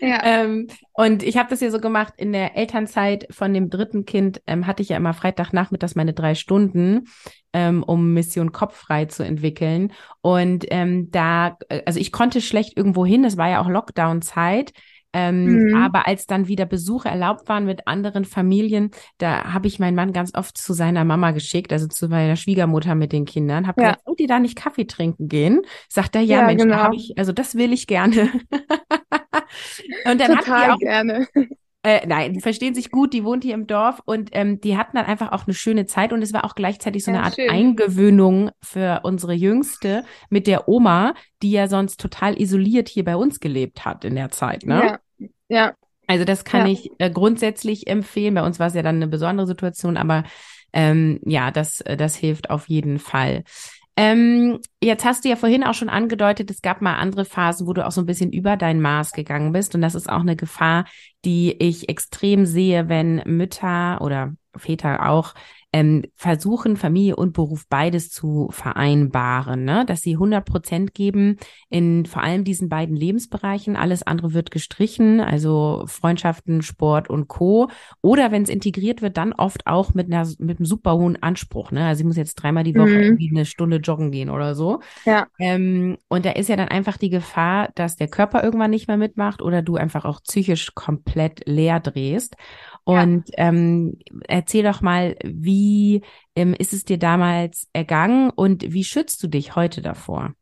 Ja. 0.00 0.20
Ähm, 0.24 0.68
und 0.92 1.22
ich 1.22 1.36
habe 1.36 1.48
das 1.48 1.60
ja 1.60 1.70
so 1.70 1.78
gemacht, 1.78 2.14
in 2.16 2.32
der 2.32 2.56
Elternzeit 2.56 3.26
von 3.30 3.54
dem 3.54 3.70
dritten 3.70 4.04
Kind 4.04 4.42
ähm, 4.46 4.66
hatte 4.66 4.82
ich 4.82 4.90
ja 4.90 4.96
immer 4.96 5.14
Freitagnachmittags 5.14 5.94
meine 5.94 6.12
drei 6.12 6.34
Stunden, 6.34 7.08
ähm, 7.52 7.82
um 7.82 8.12
Mission 8.12 8.52
Kopffrei 8.52 9.04
zu 9.06 9.24
entwickeln. 9.24 9.92
Und 10.20 10.66
ähm, 10.70 11.10
da, 11.10 11.56
äh, 11.68 11.82
also 11.86 12.00
ich 12.00 12.12
konnte 12.12 12.40
schlecht 12.40 12.76
irgendwo 12.76 13.06
hin, 13.06 13.24
es 13.24 13.36
war 13.36 13.48
ja 13.48 13.60
auch 13.60 13.68
Lockdown-Zeit. 13.68 14.72
Ähm, 15.14 15.44
mhm. 15.44 15.76
Aber 15.76 16.06
als 16.06 16.26
dann 16.26 16.48
wieder 16.48 16.64
Besuche 16.64 17.08
erlaubt 17.08 17.48
waren 17.48 17.66
mit 17.66 17.86
anderen 17.86 18.24
Familien, 18.24 18.90
da 19.18 19.52
habe 19.52 19.66
ich 19.66 19.78
meinen 19.78 19.94
Mann 19.94 20.12
ganz 20.12 20.34
oft 20.34 20.56
zu 20.56 20.72
seiner 20.72 21.04
Mama 21.04 21.32
geschickt, 21.32 21.72
also 21.72 21.86
zu 21.86 22.08
meiner 22.08 22.36
Schwiegermutter 22.36 22.94
mit 22.94 23.12
den 23.12 23.26
Kindern, 23.26 23.66
habe 23.66 23.82
ja. 23.82 23.88
gesagt, 23.88 24.06
wollt 24.06 24.20
ihr 24.20 24.28
da 24.28 24.38
nicht 24.38 24.56
Kaffee 24.56 24.86
trinken 24.86 25.28
gehen? 25.28 25.62
Sagt 25.88 26.16
er, 26.16 26.22
ja, 26.22 26.40
ja 26.40 26.46
Mensch, 26.46 26.62
genau. 26.62 26.76
da 26.76 26.82
habe 26.82 26.96
ich, 26.96 27.18
also 27.18 27.32
das 27.32 27.56
will 27.56 27.72
ich 27.72 27.86
gerne. 27.86 28.30
und 30.04 30.20
dann 30.20 30.36
Total 30.36 30.62
hat 30.62 30.70
auch, 30.70 30.78
gerne. 30.78 31.26
Äh, 31.84 32.06
nein, 32.06 32.32
die 32.32 32.40
verstehen 32.40 32.74
sich 32.74 32.92
gut, 32.92 33.12
die 33.12 33.24
wohnt 33.24 33.42
hier 33.42 33.54
im 33.54 33.66
Dorf 33.66 34.00
und 34.04 34.30
ähm, 34.32 34.60
die 34.60 34.76
hatten 34.76 34.96
dann 34.96 35.06
einfach 35.06 35.32
auch 35.32 35.48
eine 35.48 35.54
schöne 35.54 35.84
Zeit 35.84 36.12
und 36.12 36.22
es 36.22 36.32
war 36.32 36.44
auch 36.44 36.54
gleichzeitig 36.54 37.02
so 37.02 37.10
eine 37.10 37.24
Art 37.24 37.34
schön. 37.34 37.50
Eingewöhnung 37.50 38.50
für 38.62 39.00
unsere 39.02 39.32
Jüngste 39.32 40.04
mit 40.30 40.46
der 40.46 40.68
Oma, 40.68 41.14
die 41.42 41.50
ja 41.50 41.66
sonst 41.66 41.98
total 42.00 42.40
isoliert 42.40 42.88
hier 42.88 43.04
bei 43.04 43.16
uns 43.16 43.40
gelebt 43.40 43.84
hat 43.84 44.04
in 44.04 44.14
der 44.14 44.30
Zeit, 44.30 44.64
ne? 44.64 45.00
Ja, 45.18 45.28
ja. 45.48 45.72
Also 46.06 46.24
das 46.24 46.44
kann 46.44 46.66
ja. 46.66 46.72
ich 46.72 46.90
äh, 46.98 47.10
grundsätzlich 47.10 47.88
empfehlen. 47.88 48.34
Bei 48.34 48.44
uns 48.44 48.60
war 48.60 48.68
es 48.68 48.74
ja 48.74 48.82
dann 48.82 48.96
eine 48.96 49.08
besondere 49.08 49.46
Situation, 49.48 49.96
aber 49.96 50.22
ähm, 50.72 51.20
ja, 51.24 51.50
das, 51.50 51.80
äh, 51.80 51.96
das 51.96 52.14
hilft 52.14 52.50
auf 52.50 52.68
jeden 52.68 53.00
Fall. 53.00 53.42
Ähm, 53.96 54.60
jetzt 54.82 55.04
hast 55.04 55.24
du 55.24 55.28
ja 55.28 55.36
vorhin 55.36 55.64
auch 55.64 55.74
schon 55.74 55.90
angedeutet, 55.90 56.50
es 56.50 56.62
gab 56.62 56.80
mal 56.80 56.96
andere 56.96 57.24
Phasen, 57.24 57.66
wo 57.66 57.74
du 57.74 57.86
auch 57.86 57.92
so 57.92 58.00
ein 58.00 58.06
bisschen 58.06 58.32
über 58.32 58.56
dein 58.56 58.80
Maß 58.80 59.12
gegangen 59.12 59.52
bist. 59.52 59.74
Und 59.74 59.82
das 59.82 59.94
ist 59.94 60.08
auch 60.08 60.20
eine 60.20 60.36
Gefahr, 60.36 60.86
die 61.24 61.52
ich 61.52 61.88
extrem 61.88 62.46
sehe, 62.46 62.88
wenn 62.88 63.22
Mütter 63.26 64.00
oder 64.00 64.32
Väter 64.56 65.08
auch 65.08 65.34
ähm, 65.72 66.04
versuchen, 66.16 66.76
Familie 66.76 67.16
und 67.16 67.32
Beruf 67.32 67.66
beides 67.68 68.10
zu 68.10 68.48
vereinbaren, 68.50 69.64
ne? 69.64 69.84
dass 69.86 70.02
sie 70.02 70.12
100 70.12 70.44
Prozent 70.44 70.94
geben 70.94 71.38
in 71.70 72.04
vor 72.04 72.22
allem 72.22 72.44
diesen 72.44 72.68
beiden 72.68 72.94
Lebensbereichen. 72.94 73.76
Alles 73.76 74.02
andere 74.02 74.34
wird 74.34 74.50
gestrichen, 74.50 75.20
also 75.20 75.84
Freundschaften, 75.86 76.60
Sport 76.60 77.08
und 77.08 77.28
Co. 77.28 77.68
Oder 78.02 78.30
wenn 78.30 78.42
es 78.42 78.50
integriert 78.50 79.00
wird, 79.00 79.16
dann 79.16 79.32
oft 79.32 79.66
auch 79.66 79.94
mit 79.94 80.12
einer 80.12 80.28
mit 80.38 80.58
einem 80.58 80.66
super 80.66 80.96
hohen 80.96 81.22
Anspruch. 81.22 81.70
Ne? 81.70 81.86
Also 81.86 82.00
ich 82.00 82.06
muss 82.06 82.16
jetzt 82.16 82.34
dreimal 82.34 82.64
die 82.64 82.74
Woche 82.74 82.90
mhm. 82.90 83.02
irgendwie 83.02 83.30
eine 83.30 83.46
Stunde 83.46 83.78
joggen 83.78 84.10
gehen 84.10 84.28
oder 84.28 84.54
so. 84.54 84.80
Ja. 85.06 85.26
Ähm, 85.38 85.96
und 86.08 86.26
da 86.26 86.32
ist 86.32 86.50
ja 86.50 86.56
dann 86.56 86.68
einfach 86.68 86.98
die 86.98 87.10
Gefahr, 87.10 87.70
dass 87.74 87.96
der 87.96 88.08
Körper 88.08 88.44
irgendwann 88.44 88.70
nicht 88.70 88.88
mehr 88.88 88.98
mitmacht 88.98 89.40
oder 89.40 89.62
du 89.62 89.76
einfach 89.76 90.04
auch 90.04 90.22
psychisch 90.22 90.74
komplett 90.74 91.46
leer 91.46 91.80
drehst. 91.80 92.36
Und 92.84 93.28
ja. 93.28 93.48
ähm, 93.48 93.98
erzähl 94.26 94.64
doch 94.64 94.80
mal, 94.80 95.16
wie 95.24 96.02
ähm, 96.34 96.54
ist 96.54 96.72
es 96.72 96.84
dir 96.84 96.98
damals 96.98 97.68
ergangen 97.72 98.30
und 98.30 98.72
wie 98.72 98.84
schützt 98.84 99.22
du 99.22 99.28
dich 99.28 99.54
heute 99.54 99.82
davor? 99.82 100.34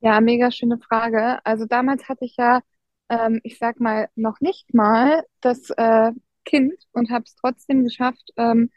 Ja, 0.00 0.20
mega 0.20 0.50
schöne 0.50 0.78
Frage. 0.78 1.38
Also 1.44 1.66
damals 1.66 2.08
hatte 2.08 2.24
ich 2.24 2.36
ja, 2.36 2.60
ähm, 3.08 3.40
ich 3.44 3.58
sag 3.58 3.80
mal, 3.80 4.08
noch 4.14 4.40
nicht 4.40 4.74
mal 4.74 5.22
das 5.40 5.70
äh, 5.70 6.12
Kind 6.44 6.74
und 6.92 7.10
habe 7.10 7.24
es 7.24 7.34
trotzdem 7.36 7.84
geschafft, 7.84 8.30
ähm, 8.36 8.70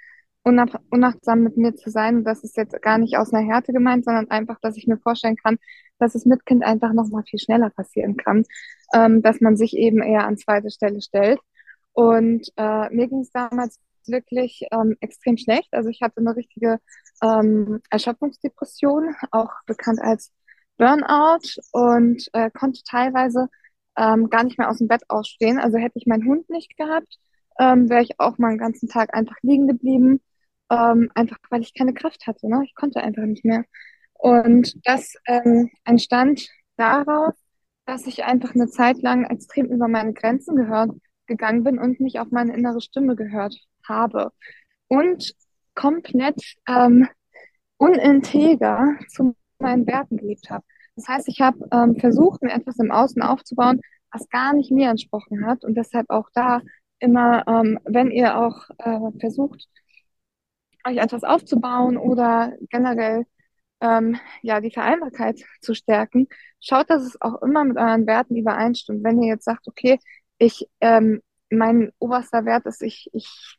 unachtsam 0.43 1.41
mit 1.41 1.57
mir 1.57 1.75
zu 1.75 1.89
sein. 1.89 2.17
Und 2.17 2.23
das 2.23 2.43
ist 2.43 2.57
jetzt 2.57 2.81
gar 2.81 2.97
nicht 2.97 3.17
aus 3.17 3.33
einer 3.33 3.45
Härte 3.45 3.73
gemeint, 3.73 4.05
sondern 4.05 4.29
einfach, 4.31 4.59
dass 4.61 4.77
ich 4.77 4.87
mir 4.87 4.97
vorstellen 4.97 5.35
kann, 5.35 5.57
dass 5.99 6.15
es 6.15 6.25
mit 6.25 6.45
Kind 6.45 6.63
einfach 6.63 6.93
noch 6.93 7.09
mal 7.09 7.23
viel 7.23 7.39
schneller 7.39 7.69
passieren 7.69 8.17
kann, 8.17 8.45
ähm, 8.93 9.21
dass 9.21 9.41
man 9.41 9.57
sich 9.57 9.75
eben 9.75 10.01
eher 10.01 10.25
an 10.25 10.37
zweite 10.37 10.71
Stelle 10.71 11.01
stellt. 11.01 11.39
Und 11.99 12.47
äh, 12.57 12.89
mir 12.95 13.07
ging 13.09 13.21
es 13.21 13.31
damals 13.31 13.77
wirklich 14.07 14.61
ähm, 14.71 14.95
extrem 15.01 15.37
schlecht. 15.37 15.67
Also 15.73 15.89
ich 15.89 16.01
hatte 16.01 16.17
eine 16.19 16.35
richtige 16.35 16.79
ähm, 17.21 17.81
Erschöpfungsdepression, 17.89 19.15
auch 19.31 19.51
bekannt 19.65 19.99
als 20.01 20.31
Burnout 20.77 21.41
und 21.71 22.23
äh, 22.33 22.49
konnte 22.51 22.81
teilweise 22.89 23.49
ähm, 23.97 24.29
gar 24.29 24.43
nicht 24.45 24.57
mehr 24.57 24.69
aus 24.69 24.77
dem 24.77 24.87
Bett 24.87 25.03
ausstehen. 25.09 25.59
Also 25.59 25.77
hätte 25.77 25.97
ich 25.99 26.07
meinen 26.07 26.25
Hund 26.25 26.49
nicht 26.49 26.77
gehabt, 26.77 27.17
ähm, 27.59 27.89
wäre 27.89 28.01
ich 28.03 28.19
auch 28.19 28.37
mal 28.37 28.51
den 28.51 28.59
ganzen 28.59 28.87
Tag 28.89 29.13
einfach 29.13 29.35
liegen 29.41 29.67
geblieben. 29.67 30.21
ähm, 30.71 31.11
einfach 31.15 31.37
weil 31.49 31.61
ich 31.61 31.73
keine 31.73 31.93
Kraft 31.93 32.27
hatte. 32.27 32.47
Ne? 32.49 32.61
Ich 32.65 32.75
konnte 32.75 33.01
einfach 33.01 33.23
nicht 33.23 33.45
mehr. 33.45 33.65
Und 34.13 34.75
das 34.87 35.15
ähm, 35.27 35.69
entstand 35.85 36.47
daraus, 36.77 37.33
dass 37.85 38.05
ich 38.07 38.23
einfach 38.25 38.55
eine 38.55 38.69
Zeit 38.69 39.01
lang 39.01 39.25
extrem 39.25 39.65
über 39.67 39.87
meine 39.87 40.13
Grenzen 40.13 40.55
gehört, 40.55 40.91
gegangen 41.29 41.63
bin 41.63 41.79
und 41.79 42.01
nicht 42.01 42.19
auf 42.19 42.31
meine 42.31 42.53
innere 42.53 42.81
Stimme 42.81 43.15
gehört 43.15 43.55
habe. 43.87 44.31
Und 44.89 45.33
komplett 45.75 46.41
ähm, 46.67 47.07
uninteger 47.77 48.95
zu 49.07 49.33
meinen 49.59 49.87
Werten 49.87 50.17
gelebt 50.17 50.49
habe. 50.49 50.65
Das 50.95 51.07
heißt, 51.07 51.29
ich 51.29 51.39
habe 51.39 51.57
ähm, 51.71 51.95
versucht, 51.95 52.41
mir 52.41 52.51
etwas 52.51 52.77
im 52.79 52.91
Außen 52.91 53.21
aufzubauen, 53.21 53.79
was 54.11 54.27
gar 54.29 54.53
nicht 54.53 54.71
mir 54.71 54.89
entsprochen 54.89 55.45
hat. 55.45 55.63
Und 55.63 55.75
deshalb 55.75 56.09
auch 56.09 56.29
da 56.33 56.61
immer, 56.99 57.47
ähm, 57.47 57.79
wenn 57.85 58.11
ihr 58.11 58.37
auch 58.37 58.69
äh, 58.79 58.99
versucht, 59.21 59.69
euch 60.85 60.97
etwas 60.97 61.23
aufzubauen 61.23 61.97
oder 61.97 62.53
generell 62.69 63.25
ähm, 63.81 64.17
ja, 64.41 64.59
die 64.59 64.71
Vereinbarkeit 64.71 65.41
zu 65.61 65.73
stärken, 65.73 66.27
schaut, 66.59 66.89
dass 66.89 67.03
es 67.03 67.21
auch 67.21 67.41
immer 67.41 67.63
mit 67.63 67.77
euren 67.77 68.07
Werten 68.07 68.35
übereinstimmt. 68.35 69.03
Wenn 69.03 69.21
ihr 69.21 69.29
jetzt 69.29 69.45
sagt, 69.45 69.67
okay, 69.67 69.99
ich, 70.39 70.67
ähm, 70.81 71.21
mein 71.51 71.91
oberster 71.99 72.45
Wert 72.45 72.65
ist, 72.65 72.81
ich, 72.81 73.09
ich 73.13 73.57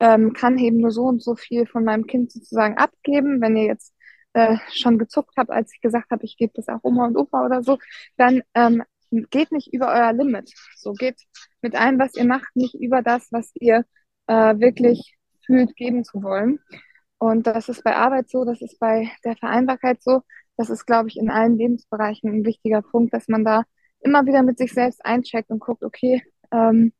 ähm, 0.00 0.32
kann 0.32 0.58
eben 0.58 0.78
nur 0.78 0.90
so 0.90 1.04
und 1.04 1.22
so 1.22 1.36
viel 1.36 1.66
von 1.66 1.84
meinem 1.84 2.06
Kind 2.06 2.32
sozusagen 2.32 2.76
abgeben. 2.76 3.40
Wenn 3.40 3.56
ihr 3.56 3.64
jetzt 3.66 3.94
äh, 4.32 4.56
schon 4.72 4.98
gezuckt 4.98 5.34
habt, 5.36 5.50
als 5.50 5.72
ich 5.72 5.80
gesagt 5.80 6.10
habe, 6.10 6.24
ich 6.24 6.36
gebe 6.36 6.52
das 6.54 6.68
auch 6.68 6.80
Oma 6.82 7.06
und 7.06 7.16
Opa 7.16 7.44
oder 7.44 7.62
so, 7.62 7.78
dann 8.16 8.42
ähm, 8.54 8.82
geht 9.30 9.52
nicht 9.52 9.72
über 9.72 9.88
euer 9.88 10.12
Limit. 10.12 10.52
So 10.76 10.92
geht 10.92 11.20
mit 11.62 11.76
allem, 11.76 11.98
was 11.98 12.14
ihr 12.16 12.24
macht, 12.24 12.54
nicht 12.56 12.74
über 12.74 13.02
das, 13.02 13.30
was 13.30 13.52
ihr 13.54 13.84
äh, 14.26 14.58
wirklich 14.58 15.16
fühlt, 15.46 15.76
geben 15.76 16.04
zu 16.04 16.22
wollen. 16.22 16.58
Und 17.18 17.46
das 17.46 17.68
ist 17.68 17.84
bei 17.84 17.96
Arbeit 17.96 18.28
so, 18.28 18.44
das 18.44 18.60
ist 18.60 18.78
bei 18.78 19.10
der 19.24 19.36
Vereinbarkeit 19.36 20.02
so. 20.02 20.22
Das 20.56 20.70
ist, 20.70 20.86
glaube 20.86 21.08
ich, 21.08 21.16
in 21.16 21.30
allen 21.30 21.56
Lebensbereichen 21.56 22.30
ein 22.30 22.44
wichtiger 22.44 22.82
Punkt, 22.82 23.12
dass 23.14 23.28
man 23.28 23.44
da 23.44 23.64
immer 24.04 24.26
wieder 24.26 24.42
mit 24.42 24.58
sich 24.58 24.72
selbst 24.72 25.04
eincheckt 25.04 25.50
und 25.50 25.60
guckt, 25.60 25.82
okay, 25.82 26.22
ähm, 26.52 26.92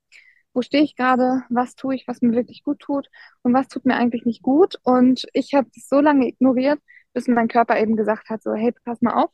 wo 0.55 0.62
stehe 0.62 0.85
ich 0.85 0.97
gerade, 0.97 1.43
was 1.51 1.75
tue 1.75 1.97
ich, 1.97 2.07
was 2.07 2.23
mir 2.23 2.33
wirklich 2.33 2.62
gut 2.62 2.79
tut 2.79 3.09
und 3.43 3.53
was 3.53 3.69
tut 3.69 3.85
mir 3.85 3.97
eigentlich 3.97 4.25
nicht 4.25 4.43
gut. 4.43 4.77
Und 4.85 5.27
ich 5.33 5.55
habe 5.55 5.69
das 5.75 5.88
so 5.88 6.01
lange 6.01 6.29
ignoriert, 6.29 6.81
bis 7.12 7.29
mein 7.29 7.49
Körper 7.49 7.79
eben 7.81 7.97
gesagt 7.97 8.31
hat, 8.31 8.43
so, 8.43 8.55
hey, 8.55 8.73
pass 8.85 9.03
mal 9.03 9.14
auf, 9.14 9.31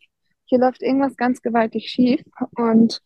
hier 0.46 0.58
läuft 0.58 0.82
irgendwas 0.82 1.16
ganz 1.16 1.42
gewaltig 1.42 1.88
schief. 1.88 2.22
Und 2.56 3.00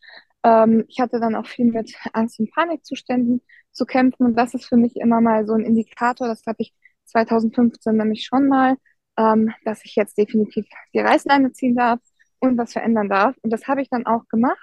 ähm, 0.44 0.84
ich 0.88 1.00
hatte 1.00 1.20
dann 1.20 1.34
auch 1.34 1.46
viel 1.46 1.66
mit 1.66 1.94
Angst- 2.12 2.38
und 2.40 2.52
Panikzuständen 2.52 3.42
zu 3.72 3.84
kämpfen. 3.84 4.26
Und 4.26 4.36
das 4.36 4.54
ist 4.54 4.66
für 4.66 4.76
mich 4.76 4.96
immer 4.96 5.20
mal 5.20 5.46
so 5.46 5.54
ein 5.54 5.64
Indikator, 5.64 6.28
das 6.28 6.46
hatte 6.46 6.62
ich 6.62 6.72
2015 7.06 7.96
nämlich 7.96 8.24
schon 8.24 8.48
mal, 8.48 8.76
ähm, 9.18 9.52
dass 9.64 9.84
ich 9.84 9.96
jetzt 9.96 10.16
definitiv 10.16 10.66
die 10.94 11.00
Reißleine 11.00 11.52
ziehen 11.52 11.76
darf 11.76 12.00
und 12.48 12.58
was 12.58 12.72
verändern 12.72 13.08
darf. 13.08 13.36
Und 13.42 13.52
das 13.52 13.66
habe 13.68 13.82
ich 13.82 13.88
dann 13.90 14.06
auch 14.06 14.26
gemacht. 14.28 14.58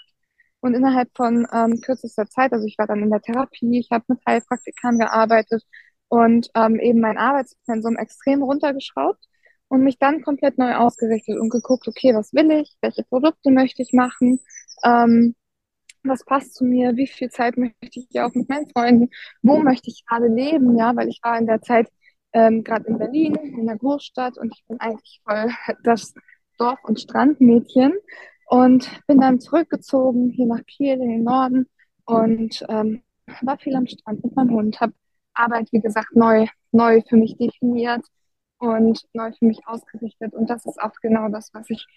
Und 0.62 0.76
innerhalb 0.76 1.10
von 1.15 1.48
ähm, 1.52 1.82
kürzester 1.82 2.28
Zeit, 2.28 2.54
also 2.54 2.65
ich 2.65 2.78
war 2.78 2.88
dann 2.88 3.02
in 3.02 3.10
der 3.10 3.22
Therapie, 3.22 3.80
ich 3.80 3.89
habe 3.91 4.06
mit 4.08 4.20
Heilpraktikern 4.28 5.00
gearbeitet 5.00 5.63
und 6.08 6.50
ähm, 6.56 6.80
eben 6.80 7.00
mein 7.00 7.17
Arbeitspensum 7.17 7.98
extrem 7.98 8.44
runtergeschraubt 8.44 9.26
und 9.70 9.84
mich 9.84 9.98
dann 9.98 10.22
komplett 10.22 10.58
neu 10.58 10.76
ausgerichtet 10.76 11.39
und 11.39 11.50
geguckt, 11.50 11.88
okay, 11.88 12.13
was 12.13 12.34
will 12.34 12.52
ich, 12.52 12.76
welche 12.82 13.04
Produkte 13.04 13.50
möchte 13.50 13.82
ich 13.82 13.94
machen, 13.94 14.39
ähm, 14.84 15.36
was 16.04 16.26
passt 16.26 16.56
zu 16.56 16.65
mir, 16.65 16.96
wie 16.96 17.08
viel 17.08 17.30
Zeit 17.30 17.58
möchte 17.58 17.76
ich 17.91 18.20
auch 18.20 18.34
mit 18.34 18.50
meinen 18.50 18.70
Freunden, 18.70 19.10
wo 19.41 19.58
möchte 19.58 19.89
ich 19.89 20.06
gerade 20.06 20.28
leben, 20.28 20.78
ja, 20.78 20.96
weil 20.96 21.08
ich 21.08 21.20
war 21.24 21.38
in 21.39 21.48
der 21.48 21.62
Zeit 21.62 21.89
ähm, 22.34 22.63
gerade 22.63 22.86
in 22.88 22.98
Berlin, 22.98 23.36
in 23.36 23.67
der 23.67 23.78
Großstadt 23.78 24.38
und 24.38 24.54
ich 24.54 24.65
bin 24.67 24.80
eigentlich 24.80 25.22
voll 25.24 25.50
das 25.84 26.13
Dorf- 26.62 26.84
und 26.84 27.00
Strandmädchen 27.00 27.93
und 28.45 28.89
bin 29.08 29.19
dann 29.19 29.39
zurückgezogen 29.39 30.30
hier 30.30 30.45
nach 30.45 30.63
Kiel 30.67 30.93
in 30.93 31.10
den 31.10 31.24
Norden 31.24 31.67
und 32.06 32.63
ähm, 32.69 33.02
war 33.41 33.58
viel 33.58 33.76
am 33.76 33.88
Strand 33.88 34.24
mit 34.24 34.36
meinem 34.36 34.52
Hund, 34.52 34.80
habe 34.80 34.93
Arbeit, 35.34 35.69
wie 35.71 35.82
gesagt, 35.82 36.15
neu, 36.15 36.45
neu 36.71 37.02
für 37.10 37.15
mich 37.15 37.36
definiert 37.38 38.06
und 38.60 39.02
neu 39.13 39.32
für 39.32 39.45
mich 39.45 39.65
ausgerichtet. 39.65 40.34
Und 40.34 40.50
das 40.50 40.65
ist 40.65 40.80
auch 40.80 40.93
genau 41.02 41.30
das, 41.30 41.50
was 41.54 41.67
ich 41.69 41.88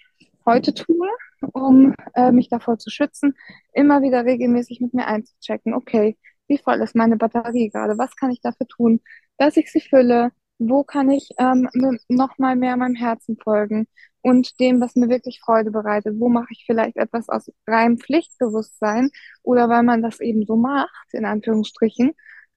heute 0.46 0.72
tue, 0.72 1.08
um 1.52 1.94
äh, 2.14 2.32
mich 2.32 2.48
davor 2.48 2.78
zu 2.78 2.88
schützen, 2.88 3.34
immer 3.74 4.00
wieder 4.00 4.24
regelmäßig 4.24 4.80
mit 4.80 4.94
mir 4.94 5.06
einzuchecken. 5.06 5.74
Okay, 5.74 6.16
wie 6.46 6.58
voll 6.58 6.80
ist 6.80 6.94
meine 6.94 7.16
Batterie 7.16 7.68
gerade? 7.68 7.98
Was 7.98 8.16
kann 8.16 8.30
ich 8.30 8.40
dafür 8.40 8.66
tun, 8.66 9.00
dass 9.36 9.58
ich 9.58 9.70
sie 9.70 9.80
fülle? 9.80 10.30
Wo 10.68 10.84
kann 10.84 11.10
ich 11.10 11.30
ähm, 11.38 11.68
noch 12.08 12.38
mal 12.38 12.56
mehr 12.56 12.76
meinem 12.76 12.94
Herzen 12.94 13.36
folgen? 13.42 13.86
und 14.24 14.58
dem, 14.58 14.80
was 14.80 14.96
mir 14.96 15.10
wirklich 15.10 15.40
Freude 15.40 15.70
bereitet. 15.70 16.18
Wo 16.18 16.30
mache 16.30 16.48
ich 16.50 16.64
vielleicht 16.66 16.96
etwas 16.96 17.28
aus 17.28 17.52
reinem 17.66 17.98
Pflichtbewusstsein 17.98 19.10
oder 19.42 19.68
weil 19.68 19.82
man 19.82 20.02
das 20.02 20.18
eben 20.20 20.46
so 20.46 20.56
macht, 20.56 21.12
in 21.12 21.26
Anführungsstrichen, 21.26 22.12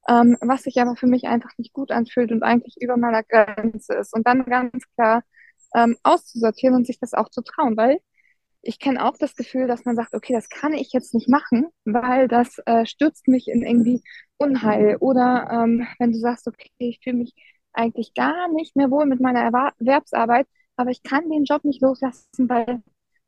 ähm, 0.08 0.38
was 0.42 0.64
sich 0.64 0.80
aber 0.80 0.96
für 0.96 1.08
mich 1.08 1.26
einfach 1.28 1.52
nicht 1.58 1.74
gut 1.74 1.92
anfühlt 1.92 2.32
und 2.32 2.42
eigentlich 2.44 2.78
über 2.80 2.96
meiner 2.98 3.24
Grenze 3.24 3.96
ist. 3.96 4.14
Und 4.14 4.26
dann 4.26 4.46
ganz 4.46 4.86
klar 4.96 5.24
ähm, 5.76 5.98
auszusortieren 6.04 6.76
und 6.76 6.88
sich 6.88 7.00
das 7.00 7.14
auch 7.14 7.30
zu 7.30 7.42
trauen, 7.42 7.76
weil 7.76 8.00
ich 8.62 8.80
kenne 8.80 9.06
auch 9.06 9.18
das 9.18 9.36
Gefühl, 9.36 9.68
dass 9.68 9.86
man 9.86 9.96
sagt, 9.98 10.16
okay, 10.16 10.34
das 10.34 10.50
kann 10.50 10.74
ich 10.74 10.94
jetzt 10.94 11.14
nicht 11.14 11.30
machen, 11.30 11.68
weil 11.86 12.28
das 12.30 12.60
äh, 12.66 12.86
stürzt 12.86 13.28
mich 13.28 13.48
in 13.50 13.64
irgendwie 13.64 14.04
Unheil. 14.38 14.98
Oder 15.00 15.50
ähm, 15.52 15.88
wenn 16.00 16.14
du 16.14 16.20
sagst, 16.20 16.48
okay, 16.48 16.70
ich 16.78 17.00
fühle 17.04 17.18
mich 17.18 17.34
eigentlich 17.74 18.14
gar 18.14 18.52
nicht 18.52 18.76
mehr 18.76 18.92
wohl 18.92 19.06
mit 19.06 19.20
meiner 19.20 19.42
Erwerbsarbeit, 19.42 20.48
aber 20.76 20.92
ich 20.92 21.04
kann 21.04 21.30
den 21.30 21.46
Job 21.46 21.64
nicht 21.64 21.82
loslassen, 21.82 22.50
weil 22.50 22.82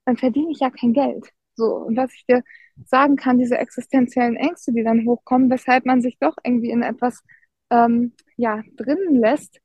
dann 0.06 0.18
verdiene 0.18 0.52
ich 0.52 0.60
ja 0.60 0.70
kein 0.70 0.94
Geld. 0.94 1.30
So, 1.56 1.76
und 1.76 1.98
was 1.98 2.14
ich 2.14 2.26
dir 2.26 2.44
sagen 2.86 3.16
kann, 3.16 3.38
diese 3.38 3.58
existenziellen 3.58 4.38
Ängste, 4.38 4.72
die 4.72 4.84
dann 4.84 5.06
hochkommen, 5.06 5.50
weshalb 5.50 5.86
man 5.86 6.02
sich 6.02 6.18
doch 6.20 6.36
irgendwie 6.44 6.72
in 6.72 6.84
etwas 6.84 7.22
ähm, 7.70 8.14
ja, 8.38 8.62
drinnen 8.76 9.16
lässt, 9.16 9.60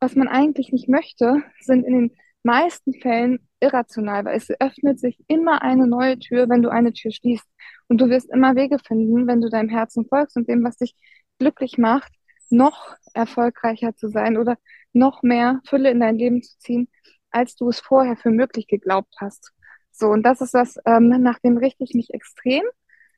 was 0.00 0.16
man 0.16 0.28
eigentlich 0.28 0.72
nicht 0.72 0.88
möchte, 0.88 1.42
sind 1.60 1.84
in 1.84 1.94
den 1.94 2.16
meisten 2.42 2.94
Fällen 2.94 3.40
irrational, 3.60 4.24
weil 4.24 4.36
es 4.36 4.50
öffnet 4.60 5.00
sich 5.00 5.18
immer 5.28 5.62
eine 5.62 5.86
neue 5.86 6.18
Tür, 6.18 6.48
wenn 6.48 6.62
du 6.62 6.68
eine 6.68 6.92
Tür 6.92 7.10
schließt. 7.10 7.46
Und 7.88 8.00
du 8.00 8.08
wirst 8.08 8.30
immer 8.30 8.56
Wege 8.56 8.78
finden, 8.78 9.26
wenn 9.26 9.40
du 9.40 9.48
deinem 9.48 9.68
Herzen 9.68 10.06
folgst 10.06 10.36
und 10.36 10.48
dem, 10.48 10.64
was 10.64 10.76
dich 10.76 10.94
glücklich 11.38 11.78
macht, 11.78 12.12
noch 12.52 12.96
erfolgreicher 13.14 13.94
zu 13.96 14.08
sein 14.08 14.36
oder 14.36 14.56
noch 14.92 15.22
mehr 15.22 15.60
Fülle 15.68 15.90
in 15.90 16.00
dein 16.00 16.16
Leben 16.16 16.42
zu 16.42 16.58
ziehen, 16.58 16.88
als 17.30 17.56
du 17.56 17.68
es 17.68 17.80
vorher 17.80 18.16
für 18.16 18.30
möglich 18.30 18.66
geglaubt 18.66 19.14
hast. 19.20 19.52
So, 19.92 20.08
und 20.08 20.22
das 20.24 20.40
ist 20.40 20.54
das, 20.54 20.76
ähm, 20.86 21.08
nach 21.08 21.38
dem 21.40 21.56
richte 21.56 21.84
ich 21.84 21.94
mich 21.94 22.12
extrem. 22.12 22.62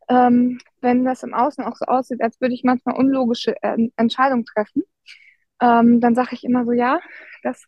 Ähm, 0.09 0.59
wenn 0.81 1.05
das 1.05 1.23
im 1.23 1.35
Außen 1.35 1.65
auch 1.65 1.77
so 1.77 1.85
aussieht, 1.87 2.23
als 2.23 2.41
würde 2.41 2.55
ich 2.55 2.65
manchmal 2.65 2.97
unlogische 2.97 3.55
äh, 3.63 3.77
Entscheidungen 3.97 4.45
treffen, 4.47 4.85
ähm, 5.61 6.01
dann 6.01 6.15
sage 6.15 6.31
ich 6.33 6.45
immer 6.45 6.65
so, 6.65 6.73
ja, 6.73 7.01
das 7.43 7.65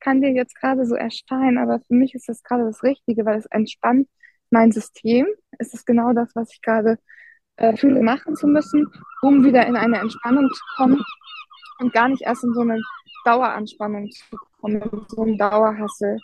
kann 0.00 0.20
dir 0.20 0.30
jetzt 0.32 0.54
gerade 0.56 0.86
so 0.86 0.94
erscheinen, 0.94 1.58
aber 1.58 1.80
für 1.80 1.94
mich 1.94 2.14
ist 2.14 2.28
das 2.28 2.42
gerade 2.42 2.64
das 2.64 2.82
Richtige, 2.82 3.24
weil 3.24 3.38
es 3.38 3.46
entspannt 3.46 4.08
mein 4.50 4.72
System. 4.72 5.26
Es 5.58 5.74
ist 5.74 5.86
genau 5.86 6.12
das, 6.12 6.34
was 6.34 6.52
ich 6.52 6.62
gerade 6.62 6.98
äh, 7.56 7.76
fühle, 7.76 8.02
machen 8.02 8.36
zu 8.36 8.46
müssen, 8.46 8.86
um 9.22 9.44
wieder 9.44 9.66
in 9.66 9.76
eine 9.76 9.98
Entspannung 9.98 10.50
zu 10.52 10.62
kommen 10.76 11.02
und 11.78 11.92
gar 11.92 12.08
nicht 12.08 12.22
erst 12.22 12.44
in 12.44 12.54
so 12.54 12.60
eine 12.60 12.80
Daueranspannung 13.24 14.10
zu 14.10 14.36
kommen, 14.60 14.82
so 15.08 15.22
ein 15.22 15.38
Dauerhassel. 15.38 16.18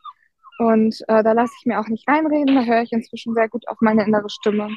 Und 0.58 1.00
äh, 1.06 1.22
da 1.22 1.32
lasse 1.32 1.52
ich 1.60 1.66
mir 1.66 1.78
auch 1.78 1.88
nicht 1.88 2.08
reinreden, 2.08 2.54
da 2.54 2.62
höre 2.62 2.82
ich 2.82 2.92
inzwischen 2.92 3.34
sehr 3.34 3.48
gut 3.48 3.68
auf 3.68 3.78
meine 3.80 4.04
innere 4.04 4.28
Stimme. 4.28 4.70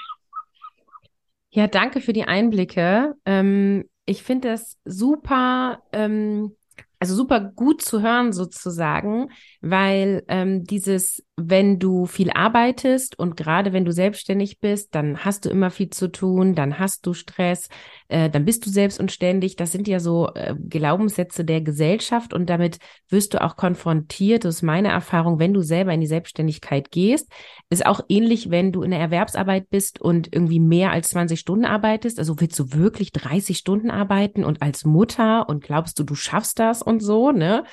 Ja, 1.49 1.67
danke 1.67 2.01
für 2.01 2.13
die 2.13 2.25
Einblicke. 2.25 3.15
Ähm, 3.25 3.89
ich 4.05 4.23
finde 4.23 4.49
das 4.49 4.77
super 4.85 5.83
ähm, 5.91 6.55
also 7.01 7.15
super 7.15 7.39
gut 7.39 7.81
zu 7.81 8.03
hören 8.03 8.31
sozusagen, 8.31 9.29
weil 9.59 10.23
ähm, 10.27 10.65
dieses, 10.65 11.25
wenn 11.35 11.79
du 11.79 12.05
viel 12.05 12.29
arbeitest 12.29 13.17
und 13.17 13.35
gerade 13.35 13.73
wenn 13.73 13.85
du 13.85 13.91
selbstständig 13.91 14.59
bist, 14.59 14.93
dann 14.93 15.25
hast 15.25 15.45
du 15.45 15.49
immer 15.49 15.71
viel 15.71 15.89
zu 15.89 16.11
tun, 16.11 16.53
dann 16.53 16.77
hast 16.77 17.07
du 17.07 17.15
Stress, 17.15 17.69
äh, 18.07 18.29
dann 18.29 18.45
bist 18.45 18.67
du 18.67 18.69
selbst 18.69 18.99
und 18.99 19.11
ständig. 19.11 19.55
Das 19.55 19.71
sind 19.71 19.87
ja 19.87 19.99
so 19.99 20.29
äh, 20.35 20.53
Glaubenssätze 20.69 21.43
der 21.43 21.61
Gesellschaft 21.61 22.35
und 22.35 22.51
damit 22.51 22.77
wirst 23.09 23.33
du 23.33 23.41
auch 23.41 23.55
konfrontiert. 23.55 24.45
Das 24.45 24.57
ist 24.57 24.61
meine 24.61 24.89
Erfahrung, 24.89 25.39
wenn 25.39 25.55
du 25.55 25.61
selber 25.61 25.93
in 25.93 26.01
die 26.01 26.07
Selbstständigkeit 26.07 26.91
gehst. 26.91 27.31
Ist 27.71 27.83
auch 27.83 28.01
ähnlich, 28.09 28.51
wenn 28.51 28.71
du 28.71 28.83
in 28.83 28.91
der 28.91 28.99
Erwerbsarbeit 28.99 29.71
bist 29.71 29.99
und 29.99 30.31
irgendwie 30.31 30.59
mehr 30.59 30.91
als 30.91 31.09
20 31.09 31.39
Stunden 31.39 31.65
arbeitest. 31.65 32.19
Also 32.19 32.39
willst 32.39 32.59
du 32.59 32.73
wirklich 32.73 33.11
30 33.11 33.57
Stunden 33.57 33.89
arbeiten 33.89 34.43
und 34.43 34.61
als 34.61 34.85
Mutter 34.85 35.49
und 35.49 35.63
glaubst 35.63 35.97
du, 35.97 36.03
du 36.03 36.13
schaffst 36.13 36.59
das? 36.59 36.83
Und 36.91 37.01
so, 37.01 37.31
ne? 37.31 37.63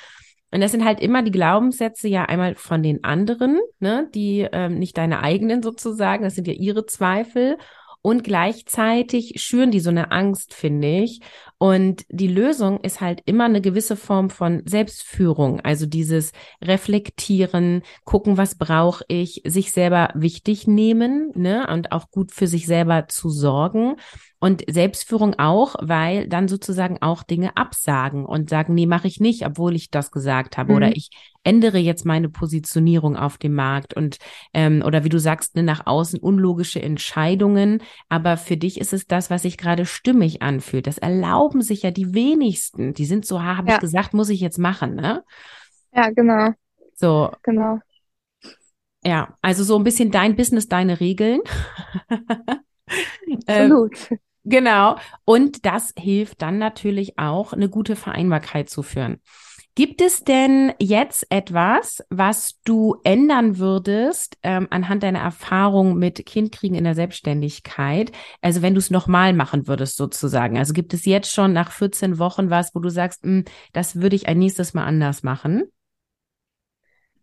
Und 0.50 0.62
das 0.62 0.72
sind 0.72 0.84
halt 0.84 1.00
immer 1.00 1.22
die 1.22 1.30
Glaubenssätze 1.30 2.08
ja 2.08 2.24
einmal 2.24 2.54
von 2.54 2.82
den 2.82 3.04
anderen, 3.04 3.60
ne, 3.80 4.08
die 4.14 4.48
ähm, 4.50 4.78
nicht 4.78 4.96
deine 4.96 5.20
eigenen 5.22 5.62
sozusagen, 5.62 6.24
das 6.24 6.36
sind 6.36 6.46
ja 6.48 6.54
ihre 6.54 6.86
Zweifel. 6.86 7.58
Und 8.00 8.24
gleichzeitig 8.24 9.34
schüren 9.36 9.70
die 9.70 9.80
so 9.80 9.90
eine 9.90 10.12
Angst, 10.12 10.54
finde 10.54 10.88
ich. 10.88 11.20
Und 11.58 12.04
die 12.08 12.28
Lösung 12.28 12.80
ist 12.80 13.00
halt 13.00 13.20
immer 13.26 13.44
eine 13.44 13.60
gewisse 13.60 13.96
Form 13.96 14.30
von 14.30 14.62
Selbstführung, 14.64 15.60
also 15.60 15.86
dieses 15.86 16.32
Reflektieren, 16.62 17.82
gucken, 18.04 18.36
was 18.36 18.56
brauche 18.56 19.04
ich, 19.08 19.42
sich 19.44 19.72
selber 19.72 20.10
wichtig 20.14 20.68
nehmen, 20.68 21.32
ne, 21.34 21.66
und 21.68 21.90
auch 21.90 22.10
gut 22.12 22.30
für 22.30 22.46
sich 22.46 22.66
selber 22.66 23.08
zu 23.08 23.28
sorgen 23.28 23.96
und 24.40 24.62
Selbstführung 24.68 25.34
auch, 25.38 25.74
weil 25.80 26.28
dann 26.28 26.46
sozusagen 26.46 26.98
auch 27.00 27.24
Dinge 27.24 27.56
absagen 27.56 28.24
und 28.24 28.48
sagen, 28.48 28.72
nee, 28.74 28.86
mache 28.86 29.08
ich 29.08 29.18
nicht, 29.18 29.44
obwohl 29.44 29.74
ich 29.74 29.90
das 29.90 30.12
gesagt 30.12 30.56
habe. 30.56 30.72
Mhm. 30.72 30.76
Oder 30.76 30.96
ich 30.96 31.10
ändere 31.42 31.78
jetzt 31.78 32.04
meine 32.04 32.28
Positionierung 32.28 33.16
auf 33.16 33.38
dem 33.38 33.54
Markt 33.54 33.94
und 33.94 34.18
ähm, 34.54 34.82
oder 34.84 35.02
wie 35.02 35.08
du 35.08 35.18
sagst, 35.18 35.56
ne, 35.56 35.64
nach 35.64 35.86
außen 35.86 36.20
unlogische 36.20 36.80
Entscheidungen. 36.80 37.82
Aber 38.08 38.36
für 38.36 38.56
dich 38.56 38.80
ist 38.80 38.92
es 38.92 39.06
das, 39.06 39.28
was 39.28 39.42
sich 39.42 39.58
gerade 39.58 39.86
stimmig 39.86 40.40
anfühlt. 40.40 40.86
Das 40.86 40.98
erlauben 41.48 41.62
sich 41.62 41.82
ja 41.82 41.90
die 41.90 42.14
wenigsten. 42.14 42.94
Die 42.94 43.06
sind 43.06 43.24
so, 43.24 43.42
ha, 43.42 43.56
habe 43.56 43.68
ja. 43.68 43.74
ich 43.74 43.80
gesagt, 43.80 44.14
muss 44.14 44.28
ich 44.28 44.40
jetzt 44.40 44.58
machen, 44.58 44.94
ne? 44.94 45.24
Ja, 45.94 46.10
genau. 46.10 46.50
So. 46.94 47.30
Genau. 47.42 47.78
Ja, 49.04 49.36
also 49.40 49.64
so 49.64 49.76
ein 49.76 49.84
bisschen 49.84 50.10
dein 50.10 50.36
Business, 50.36 50.68
deine 50.68 51.00
Regeln. 51.00 51.40
Absolut. 53.46 54.10
Ähm, 54.10 54.18
Genau. 54.44 54.96
Und 55.26 55.66
das 55.66 55.92
hilft 55.98 56.40
dann 56.40 56.56
natürlich 56.56 57.18
auch, 57.18 57.52
eine 57.52 57.68
gute 57.68 57.96
Vereinbarkeit 57.96 58.70
zu 58.70 58.82
führen. 58.82 59.20
Gibt 59.78 60.00
es 60.00 60.24
denn 60.24 60.72
jetzt 60.80 61.24
etwas, 61.30 62.04
was 62.10 62.60
du 62.64 62.96
ändern 63.04 63.58
würdest 63.58 64.36
ähm, 64.42 64.66
anhand 64.70 65.04
deiner 65.04 65.20
Erfahrung 65.20 65.96
mit 65.96 66.26
Kindkriegen 66.26 66.76
in 66.76 66.82
der 66.82 66.96
Selbstständigkeit? 66.96 68.10
Also 68.42 68.60
wenn 68.60 68.74
du 68.74 68.80
es 68.80 68.90
nochmal 68.90 69.34
machen 69.34 69.68
würdest 69.68 69.96
sozusagen. 69.96 70.58
Also 70.58 70.72
gibt 70.72 70.94
es 70.94 71.04
jetzt 71.04 71.32
schon 71.32 71.52
nach 71.52 71.70
14 71.70 72.18
Wochen 72.18 72.50
was, 72.50 72.74
wo 72.74 72.80
du 72.80 72.88
sagst, 72.88 73.22
hm, 73.22 73.44
das 73.72 74.00
würde 74.00 74.16
ich 74.16 74.26
ein 74.26 74.40
nächstes 74.40 74.74
Mal 74.74 74.84
anders 74.84 75.22
machen? 75.22 75.70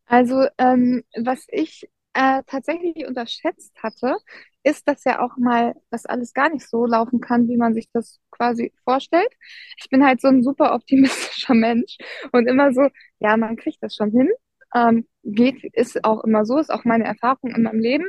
Also 0.06 0.46
ähm, 0.58 1.04
was 1.14 1.48
ich 1.50 1.90
äh, 2.16 2.44
tatsächlich 2.48 3.06
unterschätzt 3.08 3.74
hatte, 3.84 4.16
ist, 4.64 4.88
dass 4.88 5.04
ja 5.04 5.20
auch 5.22 5.38
mal 5.38 5.76
das 5.92 6.06
alles 6.06 6.34
gar 6.34 6.50
nicht 6.50 6.68
so 6.68 6.86
laufen 6.86 7.20
kann, 7.20 7.48
wie 7.50 7.58
man 7.58 7.74
sich 7.74 7.90
das 7.92 8.20
quasi 8.32 8.74
vorstellt. 8.84 9.30
Ich 9.78 9.90
bin 9.90 10.04
halt 10.06 10.22
so 10.22 10.30
ein 10.30 10.42
super 10.42 10.74
optimistischer 10.74 11.54
Mensch 11.56 11.98
und 12.32 12.48
immer 12.48 12.74
so, 12.74 12.88
ja, 13.20 13.38
man 13.38 13.58
kriegt 13.58 13.84
das 13.84 13.96
schon 13.96 14.12
hin. 14.12 14.30
Ähm, 14.74 15.08
geht, 15.24 15.64
ist 15.74 16.04
auch 16.06 16.24
immer 16.24 16.46
so, 16.46 16.58
ist 16.58 16.72
auch 16.72 16.86
meine 16.86 17.06
Erfahrung 17.06 17.52
in 17.56 17.64
meinem 17.64 17.80
Leben, 17.80 18.06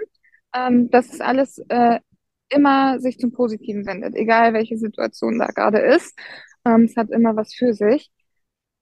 ähm, 0.54 0.88
dass 0.90 1.12
es 1.12 1.20
alles 1.20 1.58
äh, 1.68 2.00
immer 2.48 3.00
sich 3.00 3.18
zum 3.18 3.32
Positiven 3.32 3.86
wendet, 3.86 4.14
egal 4.14 4.54
welche 4.54 4.78
Situation 4.78 5.38
da 5.38 5.46
gerade 5.48 5.78
ist. 5.80 6.18
Ähm, 6.64 6.84
es 6.84 6.96
hat 6.96 7.10
immer 7.10 7.36
was 7.36 7.54
für 7.54 7.74
sich. 7.74 8.10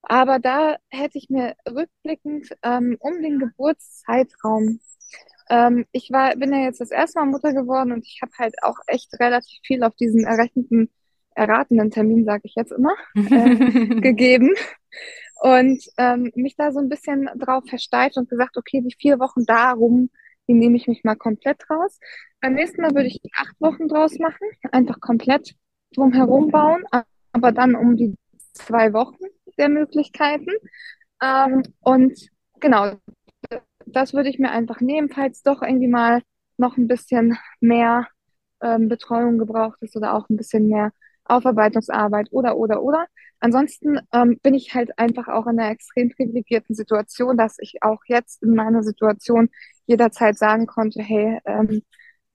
Aber 0.02 0.38
da 0.38 0.76
hätte 0.90 1.18
ich 1.18 1.30
mir 1.30 1.54
rückblickend 1.68 2.48
ähm, 2.62 2.96
um 3.00 3.22
den 3.22 3.38
Geburtszeitraum 3.38 4.80
ähm, 5.50 5.84
ich 5.92 6.10
war, 6.10 6.36
bin 6.36 6.52
ja 6.52 6.60
jetzt 6.60 6.80
das 6.80 6.90
erste 6.90 7.20
Mal 7.20 7.26
Mutter 7.26 7.52
geworden 7.52 7.92
und 7.92 8.06
ich 8.06 8.20
habe 8.22 8.32
halt 8.38 8.54
auch 8.62 8.76
echt 8.86 9.12
relativ 9.20 9.58
viel 9.64 9.82
auf 9.82 9.94
diesen 9.96 10.24
errechneten, 10.24 10.90
erratenen 11.34 11.90
Termin, 11.90 12.24
sage 12.24 12.42
ich 12.44 12.54
jetzt 12.56 12.72
immer, 12.72 12.94
äh, 13.14 14.00
gegeben. 14.00 14.54
Und 15.40 15.84
ähm, 15.98 16.30
mich 16.34 16.56
da 16.56 16.72
so 16.72 16.78
ein 16.78 16.88
bisschen 16.88 17.28
drauf 17.36 17.64
versteift 17.68 18.16
und 18.16 18.30
gesagt, 18.30 18.56
okay, 18.56 18.80
die 18.80 18.94
vier 18.98 19.18
Wochen 19.18 19.44
darum, 19.44 20.10
die 20.48 20.54
nehme 20.54 20.76
ich 20.76 20.86
mich 20.86 21.04
mal 21.04 21.16
komplett 21.16 21.68
raus. 21.68 21.98
Beim 22.40 22.54
nächsten 22.54 22.82
Mal 22.82 22.94
würde 22.94 23.08
ich 23.08 23.20
acht 23.36 23.54
Wochen 23.60 23.88
draus 23.88 24.18
machen, 24.18 24.46
einfach 24.72 25.00
komplett 25.00 25.54
drumherum 25.94 26.50
bauen, 26.50 26.84
aber 27.32 27.52
dann 27.52 27.74
um 27.74 27.96
die 27.96 28.16
zwei 28.52 28.92
Wochen 28.92 29.24
der 29.58 29.68
Möglichkeiten. 29.68 30.50
Ähm, 31.22 31.62
und 31.80 32.18
genau, 32.60 32.92
das 33.94 34.14
würde 34.14 34.28
ich 34.28 34.38
mir 34.38 34.50
einfach 34.50 34.80
nehmen, 34.80 35.10
falls 35.10 35.42
doch 35.42 35.62
irgendwie 35.62 35.88
mal 35.88 36.22
noch 36.56 36.76
ein 36.76 36.88
bisschen 36.88 37.36
mehr 37.60 38.08
ähm, 38.62 38.88
Betreuung 38.88 39.38
gebraucht 39.38 39.78
ist 39.82 39.96
oder 39.96 40.14
auch 40.14 40.28
ein 40.28 40.36
bisschen 40.36 40.68
mehr 40.68 40.92
Aufarbeitungsarbeit 41.24 42.28
oder, 42.32 42.56
oder, 42.56 42.82
oder. 42.82 43.06
Ansonsten 43.40 44.00
ähm, 44.12 44.38
bin 44.42 44.54
ich 44.54 44.74
halt 44.74 44.98
einfach 44.98 45.28
auch 45.28 45.46
in 45.46 45.58
einer 45.58 45.70
extrem 45.70 46.10
privilegierten 46.10 46.74
Situation, 46.74 47.36
dass 47.36 47.56
ich 47.58 47.82
auch 47.82 48.00
jetzt 48.06 48.42
in 48.42 48.54
meiner 48.54 48.82
Situation 48.82 49.50
jederzeit 49.86 50.38
sagen 50.38 50.66
konnte, 50.66 51.02
hey, 51.02 51.40
ähm, 51.44 51.82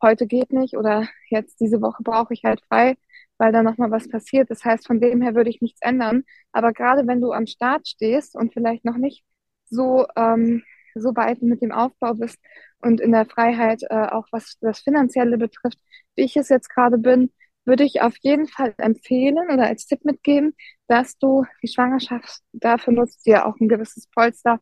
heute 0.01 0.27
geht 0.27 0.53
nicht 0.53 0.77
oder 0.77 1.07
jetzt 1.29 1.59
diese 1.59 1.81
Woche 1.81 2.03
brauche 2.03 2.33
ich 2.33 2.43
halt 2.43 2.61
frei, 2.67 2.95
weil 3.37 3.51
da 3.51 3.63
nochmal 3.63 3.91
was 3.91 4.07
passiert. 4.09 4.49
Das 4.49 4.63
heißt, 4.63 4.85
von 4.87 4.99
dem 5.01 5.21
her 5.21 5.35
würde 5.35 5.49
ich 5.49 5.61
nichts 5.61 5.81
ändern. 5.81 6.23
Aber 6.51 6.73
gerade 6.73 7.07
wenn 7.07 7.21
du 7.21 7.31
am 7.31 7.47
Start 7.47 7.87
stehst 7.87 8.35
und 8.35 8.53
vielleicht 8.53 8.85
noch 8.85 8.97
nicht 8.97 9.23
so 9.69 10.05
ähm, 10.15 10.63
so 10.95 11.15
weit 11.15 11.41
mit 11.41 11.62
dem 11.62 11.71
Aufbau 11.71 12.13
bist 12.13 12.39
und 12.82 13.02
in 13.02 13.12
der 13.12 13.25
Freiheit, 13.25 13.84
äh, 13.89 14.08
auch 14.08 14.28
was 14.32 14.58
das 14.62 14.80
Finanzielle 14.80 15.38
betrifft, 15.38 15.80
wie 16.15 16.23
ich 16.23 16.38
es 16.38 16.49
jetzt 16.49 16.69
gerade 16.69 16.97
bin, 16.97 17.32
würde 17.65 17.84
ich 17.84 18.02
auf 18.02 18.15
jeden 18.21 18.47
Fall 18.47 18.73
empfehlen 18.78 19.38
oder 19.52 19.67
als 19.67 19.86
Tipp 19.86 20.04
mitgeben, 20.04 20.56
dass 20.88 21.17
du 21.17 21.45
die 21.62 21.67
Schwangerschaft 21.67 22.41
dafür 22.52 22.93
nutzt, 22.93 23.25
dir 23.25 23.45
auch 23.45 23.60
ein 23.60 23.67
gewisses 23.67 24.08
Polster 24.08 24.60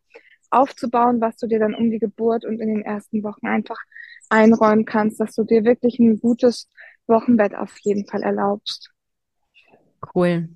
aufzubauen, 0.49 1.21
was 1.21 1.37
du 1.37 1.47
dir 1.47 1.59
dann 1.59 1.75
um 1.75 1.89
die 1.89 1.99
Geburt 1.99 2.45
und 2.45 2.59
in 2.59 2.67
den 2.67 2.81
ersten 2.83 3.23
Wochen 3.23 3.47
einfach 3.47 3.79
einräumen 4.29 4.85
kannst, 4.85 5.19
dass 5.19 5.35
du 5.35 5.43
dir 5.43 5.63
wirklich 5.63 5.99
ein 5.99 6.19
gutes 6.19 6.69
Wochenbett 7.07 7.55
auf 7.55 7.77
jeden 7.79 8.05
Fall 8.07 8.23
erlaubst. 8.23 8.91
Cool. 10.13 10.49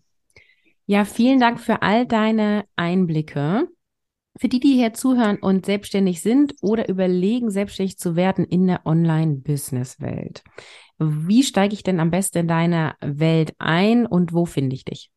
Ja, 0.85 1.05
vielen 1.05 1.39
Dank 1.39 1.59
für 1.59 1.81
all 1.81 2.05
deine 2.05 2.65
Einblicke. 2.75 3.67
Für 4.37 4.47
die, 4.47 4.59
die 4.59 4.73
hier 4.73 4.93
zuhören 4.93 5.37
und 5.37 5.65
selbstständig 5.65 6.21
sind 6.21 6.55
oder 6.61 6.87
überlegen, 6.87 7.51
selbstständig 7.51 7.97
zu 7.97 8.15
werden 8.15 8.45
in 8.45 8.65
der 8.65 8.85
Online-Business-Welt. 8.85 10.43
Wie 10.97 11.43
steige 11.43 11.73
ich 11.73 11.83
denn 11.83 11.99
am 11.99 12.11
besten 12.11 12.39
in 12.39 12.47
deine 12.47 12.95
Welt 13.01 13.53
ein 13.59 14.05
und 14.05 14.33
wo 14.33 14.45
finde 14.45 14.75
ich 14.75 14.85
dich? 14.85 15.11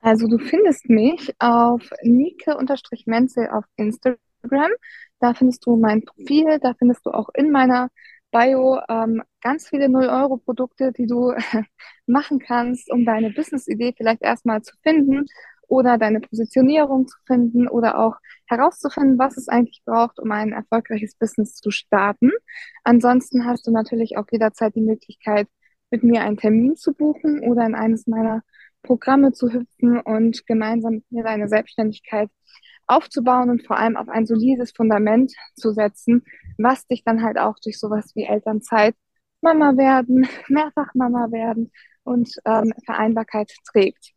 Also 0.00 0.28
du 0.28 0.38
findest 0.38 0.88
mich 0.88 1.34
auf 1.38 1.88
Nike-Menzel 2.02 3.48
auf 3.48 3.64
Instagram. 3.76 4.70
Da 5.18 5.32
findest 5.32 5.66
du 5.66 5.76
mein 5.76 6.02
Profil, 6.02 6.58
da 6.60 6.74
findest 6.78 7.06
du 7.06 7.10
auch 7.10 7.30
in 7.34 7.50
meiner 7.50 7.88
Bio 8.30 8.78
ähm, 8.88 9.22
ganz 9.40 9.68
viele 9.68 9.86
0-Euro-Produkte, 9.86 10.92
die 10.92 11.06
du 11.06 11.32
machen 12.06 12.38
kannst, 12.38 12.90
um 12.92 13.04
deine 13.04 13.30
Business-Idee 13.30 13.94
vielleicht 13.96 14.22
erstmal 14.22 14.60
zu 14.62 14.76
finden 14.82 15.24
oder 15.68 15.98
deine 15.98 16.20
Positionierung 16.20 17.06
zu 17.08 17.16
finden 17.26 17.68
oder 17.68 17.98
auch 17.98 18.16
herauszufinden, 18.46 19.18
was 19.18 19.36
es 19.36 19.48
eigentlich 19.48 19.82
braucht, 19.84 20.18
um 20.18 20.30
ein 20.32 20.52
erfolgreiches 20.52 21.14
Business 21.16 21.54
zu 21.54 21.70
starten. 21.70 22.30
Ansonsten 22.82 23.44
hast 23.44 23.66
du 23.66 23.70
natürlich 23.70 24.16
auch 24.16 24.26
jederzeit 24.30 24.74
die 24.74 24.80
Möglichkeit, 24.80 25.48
mit 25.90 26.02
mir 26.02 26.22
einen 26.22 26.36
Termin 26.36 26.76
zu 26.76 26.92
buchen 26.92 27.40
oder 27.40 27.64
in 27.66 27.74
eines 27.74 28.06
meiner 28.06 28.42
Programme 28.82 29.32
zu 29.32 29.50
hüpfen 29.52 30.00
und 30.00 30.46
gemeinsam 30.46 30.94
mit 30.94 31.10
mir 31.10 31.24
deine 31.24 31.48
Selbstständigkeit 31.48 32.30
aufzubauen 32.86 33.50
und 33.50 33.66
vor 33.66 33.78
allem 33.78 33.96
auf 33.96 34.08
ein 34.08 34.26
solides 34.26 34.72
Fundament 34.72 35.32
zu 35.56 35.72
setzen, 35.72 36.22
was 36.58 36.86
dich 36.86 37.02
dann 37.04 37.22
halt 37.22 37.38
auch 37.38 37.56
durch 37.62 37.78
sowas 37.78 38.12
wie 38.14 38.24
Elternzeit, 38.24 38.94
Mama 39.40 39.76
werden, 39.76 40.28
mehrfach 40.48 40.94
Mama 40.94 41.30
werden 41.30 41.72
und 42.02 42.30
ähm, 42.44 42.72
Vereinbarkeit 42.84 43.52
trägt. 43.70 44.13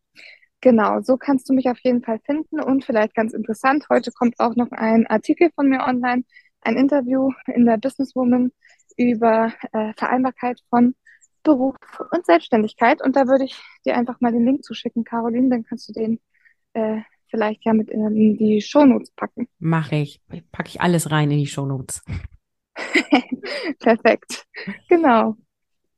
Genau, 0.68 1.00
so 1.00 1.16
kannst 1.16 1.48
du 1.48 1.54
mich 1.54 1.70
auf 1.70 1.80
jeden 1.80 2.04
Fall 2.04 2.20
finden 2.26 2.60
und 2.60 2.84
vielleicht 2.84 3.16
ganz 3.16 3.32
interessant, 3.32 3.86
heute 3.90 4.12
kommt 4.12 4.38
auch 4.38 4.54
noch 4.58 4.70
ein 4.72 5.08
Artikel 5.08 5.50
von 5.56 5.70
mir 5.70 5.86
online, 5.88 6.26
ein 6.60 6.76
Interview 6.76 7.32
in 7.46 7.66
der 7.66 7.78
Businesswoman 7.78 8.52
über 8.98 9.54
äh, 9.72 9.94
Vereinbarkeit 9.96 10.60
von 10.70 10.94
Beruf 11.42 11.78
und 12.12 12.26
Selbstständigkeit 12.26 13.02
und 13.02 13.16
da 13.16 13.28
würde 13.28 13.46
ich 13.46 13.58
dir 13.86 13.96
einfach 13.96 14.20
mal 14.20 14.34
den 14.34 14.44
Link 14.44 14.66
zuschicken, 14.66 15.06
Caroline, 15.06 15.48
dann 15.48 15.64
kannst 15.64 15.88
du 15.88 15.94
den 15.94 16.20
äh, 16.74 17.00
vielleicht 17.30 17.64
ja 17.64 17.72
mit 17.72 17.90
in 17.90 18.38
die 18.38 18.60
Shownotes 18.60 19.12
packen. 19.12 19.48
Mache 19.60 19.96
ich, 19.96 20.20
packe 20.52 20.68
ich 20.68 20.82
alles 20.82 21.12
rein 21.12 21.32
in 21.32 21.38
die 21.38 21.48
Shownotes. 21.48 22.04
Perfekt, 23.80 24.46
genau. 24.90 25.38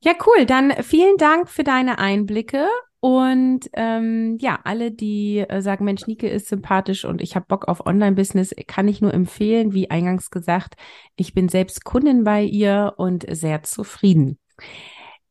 Ja, 0.02 0.14
cool. 0.28 0.46
Dann 0.46 0.72
vielen 0.84 1.18
Dank 1.18 1.50
für 1.50 1.64
deine 1.64 1.98
Einblicke 1.98 2.68
und 3.02 3.62
ähm, 3.74 4.38
ja, 4.42 4.60
alle, 4.64 4.92
die 4.92 5.40
äh, 5.40 5.62
sagen, 5.62 5.86
Mensch, 5.86 6.06
Nike 6.08 6.28
ist 6.28 6.48
sympathisch 6.48 7.06
und 7.06 7.22
ich 7.22 7.36
habe 7.36 7.46
Bock 7.48 7.68
auf 7.70 7.86
Online-Business, 7.86 8.54
kann 8.68 8.90
ich 8.90 9.02
nur 9.02 9.14
empfehlen, 9.14 9.74
wie 9.74 9.90
eingangs 9.90 10.32
gesagt, 10.32 10.76
ich 11.16 11.34
bin 11.34 11.48
selbst 11.48 11.86
Kundin 11.86 12.26
bei 12.26 12.44
ihr 12.44 12.94
und 12.98 13.26
sehr 13.30 13.64
zufrieden. 13.64 14.38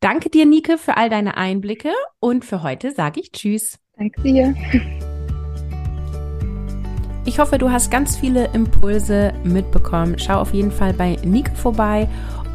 Danke 0.00 0.31
dir, 0.31 0.46
Nike, 0.46 0.78
für 0.78 0.96
all 0.96 1.11
deine 1.11 1.37
Einblicke 1.37 1.92
und 2.20 2.44
für 2.44 2.62
heute 2.62 2.92
sage 2.92 3.20
ich 3.20 3.33
Tschüss. 3.33 3.78
Danke 3.96 4.22
dir. 4.22 4.54
Ich 7.26 7.38
hoffe, 7.38 7.59
du 7.59 7.70
hast 7.70 7.90
ganz 7.90 8.16
viele 8.16 8.46
Impulse 8.54 9.35
mitbekommen. 9.44 10.18
Schau 10.18 10.40
auf 10.40 10.54
jeden 10.54 10.70
Fall 10.72 10.94
bei 10.94 11.18
Nike 11.22 11.54
vorbei 11.54 12.09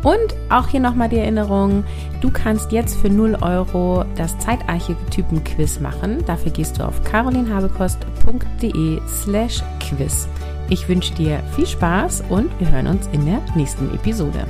Und 0.03 0.35
auch 0.49 0.67
hier 0.67 0.81
nochmal 0.81 1.09
die 1.09 1.17
Erinnerung, 1.17 1.83
du 2.21 2.29
kannst 2.29 2.71
jetzt 2.71 2.97
für 2.97 3.09
0 3.09 3.37
Euro 3.41 4.03
das 4.15 4.37
Zeitarchetypen-Quiz 4.39 5.79
machen. 5.79 6.23
Dafür 6.25 6.51
gehst 6.51 6.79
du 6.79 6.85
auf 6.85 7.01
carolinhabekost.de 7.03 8.99
slash 9.07 9.63
quiz. 9.79 10.27
Ich 10.69 10.87
wünsche 10.87 11.13
dir 11.13 11.39
viel 11.55 11.67
Spaß 11.67 12.23
und 12.29 12.49
wir 12.59 12.71
hören 12.71 12.87
uns 12.87 13.07
in 13.13 13.25
der 13.25 13.41
nächsten 13.55 13.93
Episode. 13.93 14.45